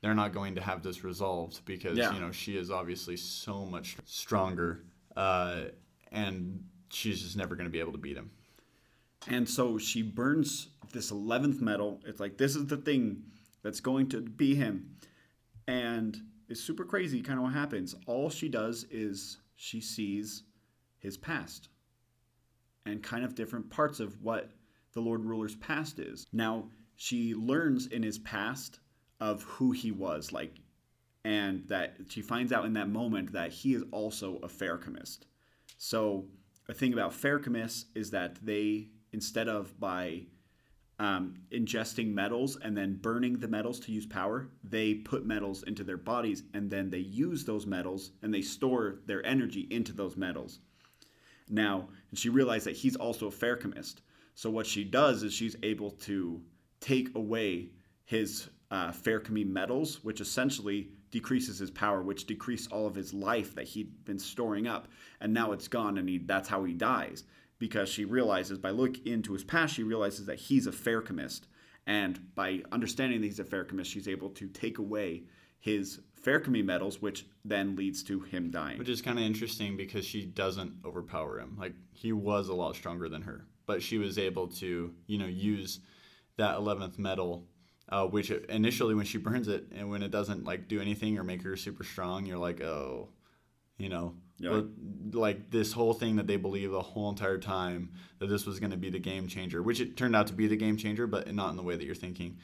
they're 0.02 0.14
not 0.14 0.34
going 0.34 0.56
to 0.56 0.62
have 0.62 0.84
this 0.84 1.04
resolved 1.04 1.64
because 1.66 1.98
yeah. 1.98 2.14
you 2.14 2.20
know 2.20 2.32
she 2.32 2.58
is 2.58 2.70
obviously 2.70 3.16
so 3.16 3.66
much 3.66 3.96
stronger, 4.06 4.84
uh, 5.16 5.66
and 6.12 6.64
she's 6.90 7.22
just 7.22 7.38
never 7.38 7.56
going 7.56 7.68
to 7.68 7.72
be 7.72 7.80
able 7.80 7.92
to 7.92 7.98
beat 7.98 8.18
him. 8.18 8.32
And 9.28 9.48
so 9.48 9.78
she 9.78 10.02
burns 10.02 10.70
this 10.92 11.12
eleventh 11.12 11.62
metal. 11.62 12.02
It's 12.06 12.20
like 12.20 12.38
this 12.38 12.56
is 12.56 12.68
the 12.68 12.78
thing 12.78 13.24
that's 13.62 13.80
going 13.80 14.10
to 14.10 14.22
be 14.22 14.56
him, 14.56 14.98
and 15.68 16.18
it's 16.50 16.62
super 16.62 16.84
crazy. 16.84 17.22
Kind 17.22 17.40
of 17.40 17.46
what 17.46 17.54
happens. 17.54 17.96
All 18.06 18.30
she 18.30 18.50
does 18.50 18.86
is 18.92 19.40
she 19.56 19.80
sees 19.80 20.44
his 21.00 21.18
past 21.18 21.70
and 22.86 23.02
kind 23.02 23.24
of 23.24 23.34
different 23.34 23.70
parts 23.70 24.00
of 24.00 24.22
what 24.22 24.52
the 24.94 25.00
Lord 25.00 25.24
Ruler's 25.24 25.56
past 25.56 26.00
is. 26.00 26.28
Now, 26.34 26.66
she 26.96 27.34
learns 27.34 27.88
in 27.88 28.04
his 28.04 28.20
past 28.20 28.80
of 29.20 29.44
who 29.44 29.72
he 29.72 29.92
was, 29.92 30.32
like, 30.32 30.58
and 31.26 31.68
that 31.68 31.96
she 32.10 32.22
finds 32.22 32.52
out 32.52 32.66
in 32.66 32.74
that 32.74 32.90
moment 32.90 33.32
that 33.34 33.52
he 33.52 33.74
is 33.74 33.84
also 33.92 34.38
a 34.44 34.48
Feruchemist. 34.48 35.20
So, 35.78 36.26
a 36.70 36.74
thing 36.74 36.94
about 36.94 37.14
fair 37.14 37.40
chemists 37.40 37.86
is 37.94 38.12
that 38.12 38.38
they, 38.46 38.88
instead 39.12 39.50
of 39.50 39.78
by 39.80 40.24
um, 41.00 41.36
ingesting 41.52 42.14
metals 42.14 42.58
and 42.62 42.76
then 42.78 42.96
burning 43.02 43.38
the 43.38 43.48
metals 43.48 43.80
to 43.82 43.92
use 43.92 44.06
power, 44.06 44.50
they 44.64 44.96
put 44.96 45.26
metals 45.26 45.64
into 45.64 45.84
their 45.84 45.98
bodies 45.98 46.44
and 46.54 46.70
then 46.70 46.90
they 46.90 47.00
use 47.00 47.44
those 47.44 47.66
metals 47.66 48.12
and 48.22 48.34
they 48.34 48.42
store 48.42 49.00
their 49.06 49.26
energy 49.26 49.68
into 49.72 49.92
those 49.92 50.16
metals. 50.16 50.60
Now, 51.50 51.90
and 52.10 52.18
she 52.18 52.30
realized 52.30 52.66
that 52.66 52.78
he's 52.78 52.96
also 52.96 53.28
a 53.28 53.32
Feruchemist. 53.32 53.96
So 54.36 54.50
what 54.50 54.66
she 54.66 54.84
does 54.84 55.24
is 55.24 55.34
she's 55.34 55.58
able 55.64 55.92
to 55.92 56.42
take 56.80 57.16
away 57.16 57.72
his 58.06 58.50
uh, 58.74 58.92
Feruchemy 58.92 59.46
metals, 59.46 60.04
which 60.04 60.20
essentially 60.20 60.90
decreases 61.12 61.60
his 61.60 61.70
power, 61.70 62.02
which 62.02 62.26
decreased 62.26 62.72
all 62.72 62.88
of 62.88 62.96
his 62.96 63.14
life 63.14 63.54
that 63.54 63.68
he'd 63.68 64.04
been 64.04 64.18
storing 64.18 64.68
up, 64.68 64.88
and 65.22 65.32
now 65.32 65.52
it's 65.52 65.68
gone, 65.68 66.00
and 66.00 66.10
he, 66.10 66.18
that's 66.18 66.50
how 66.50 66.64
he 66.64 66.74
dies. 66.74 67.24
Because 67.60 67.88
she 67.88 68.04
realizes 68.04 68.58
by 68.58 68.72
looking 68.72 69.06
into 69.06 69.34
his 69.34 69.44
past, 69.44 69.76
she 69.76 69.84
realizes 69.84 70.26
that 70.26 70.40
he's 70.40 70.66
a 70.66 70.72
Feruchemist, 70.72 71.42
and 71.86 72.20
by 72.34 72.64
understanding 72.72 73.22
that 73.22 73.28
he's 73.28 73.40
a 73.40 73.44
Feruchemist, 73.44 73.86
she's 73.86 74.08
able 74.08 74.32
to 74.32 74.48
take 74.48 74.80
away 74.80 75.22
his 75.60 76.00
Feruchemy 76.20 76.66
metals, 76.66 77.00
which 77.00 77.28
then 77.46 77.76
leads 77.76 78.02
to 78.04 78.22
him 78.22 78.50
dying. 78.50 78.80
Which 78.80 78.90
is 78.90 79.04
kind 79.04 79.20
of 79.20 79.24
interesting 79.24 79.78
because 79.78 80.04
she 80.04 80.26
doesn't 80.26 80.74
overpower 80.84 81.40
him. 81.40 81.58
Like 81.60 81.76
he 81.92 82.12
was 82.12 82.48
a 82.48 82.56
lot 82.56 82.76
stronger 82.76 83.08
than 83.08 83.22
her, 83.22 83.46
but 83.68 83.84
she 83.84 84.00
was 84.00 84.18
able 84.18 84.48
to, 84.48 84.96
you 85.06 85.18
know, 85.20 85.28
use 85.28 85.80
that 86.38 86.56
eleventh 86.56 86.98
metal, 86.98 87.46
uh, 87.94 88.08
which 88.08 88.32
initially 88.32 88.96
when 88.96 89.06
she 89.06 89.20
burns 89.20 89.48
it 89.48 89.66
and 89.76 89.88
when 89.88 90.02
it 90.02 90.10
doesn't 90.10 90.44
like 90.44 90.68
do 90.68 90.82
anything 90.82 91.16
or 91.20 91.24
make 91.24 91.44
her 91.44 91.56
super 91.56 91.84
strong, 91.84 92.26
you're 92.26 92.40
like, 92.40 92.60
oh, 92.60 93.10
you 93.78 93.88
know, 93.88 94.16
yeah. 94.40 94.62
like 95.12 95.52
this 95.52 95.72
whole 95.72 95.94
thing 95.94 96.16
that 96.16 96.26
they 96.26 96.36
believe 96.36 96.72
the 96.72 96.82
whole 96.82 97.08
entire 97.08 97.38
time 97.38 97.92
that 98.18 98.26
this 98.26 98.48
was 98.48 98.60
going 98.60 98.72
to 98.72 98.78
be 98.78 98.90
the 98.90 98.98
game 98.98 99.28
changer, 99.28 99.62
which 99.62 99.80
it 99.80 99.96
turned 99.96 100.16
out 100.16 100.26
to 100.26 100.34
be 100.34 100.48
the 100.48 100.56
game 100.56 100.76
changer, 100.76 101.06
but 101.06 101.32
not 101.36 101.52
in 101.52 101.56
the 101.56 101.62
way 101.62 101.76
that 101.76 101.86
you're 101.86 101.94
thinking. 101.94 102.40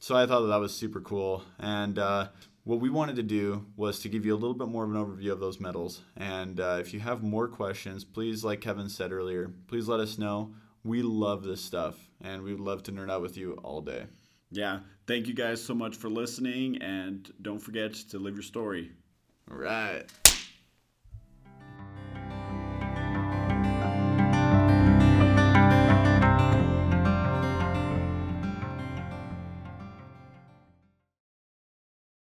So 0.00 0.16
I 0.16 0.26
thought 0.26 0.40
that, 0.40 0.48
that 0.48 0.58
was 0.58 0.74
super 0.74 1.00
cool. 1.00 1.44
And 1.60 1.96
uh, 1.96 2.30
what 2.64 2.80
we 2.80 2.90
wanted 2.90 3.14
to 3.16 3.22
do 3.22 3.66
was 3.76 4.00
to 4.00 4.08
give 4.08 4.26
you 4.26 4.34
a 4.34 4.40
little 4.40 4.52
bit 4.52 4.66
more 4.66 4.82
of 4.82 4.90
an 4.90 4.96
overview 4.96 5.30
of 5.30 5.38
those 5.38 5.60
metals. 5.60 6.00
And 6.16 6.58
uh, 6.58 6.78
if 6.80 6.92
you 6.92 6.98
have 6.98 7.22
more 7.22 7.46
questions, 7.46 8.02
please, 8.02 8.42
like 8.42 8.60
Kevin 8.60 8.88
said 8.88 9.12
earlier, 9.12 9.52
please 9.68 9.86
let 9.86 10.00
us 10.00 10.18
know. 10.18 10.54
We 10.82 11.02
love 11.02 11.44
this 11.44 11.64
stuff 11.64 11.94
and 12.20 12.42
we'd 12.42 12.58
love 12.58 12.82
to 12.84 12.92
nerd 12.92 13.12
out 13.12 13.22
with 13.22 13.36
you 13.36 13.52
all 13.62 13.80
day. 13.80 14.06
Yeah. 14.50 14.80
Thank 15.06 15.26
you 15.26 15.34
guys 15.34 15.62
so 15.62 15.74
much 15.74 15.96
for 15.96 16.08
listening. 16.08 16.82
And 16.82 17.30
don't 17.42 17.58
forget 17.58 17.94
to 17.94 18.18
live 18.18 18.34
your 18.34 18.42
story. 18.42 18.92
All 19.50 19.56
right. 19.56 20.04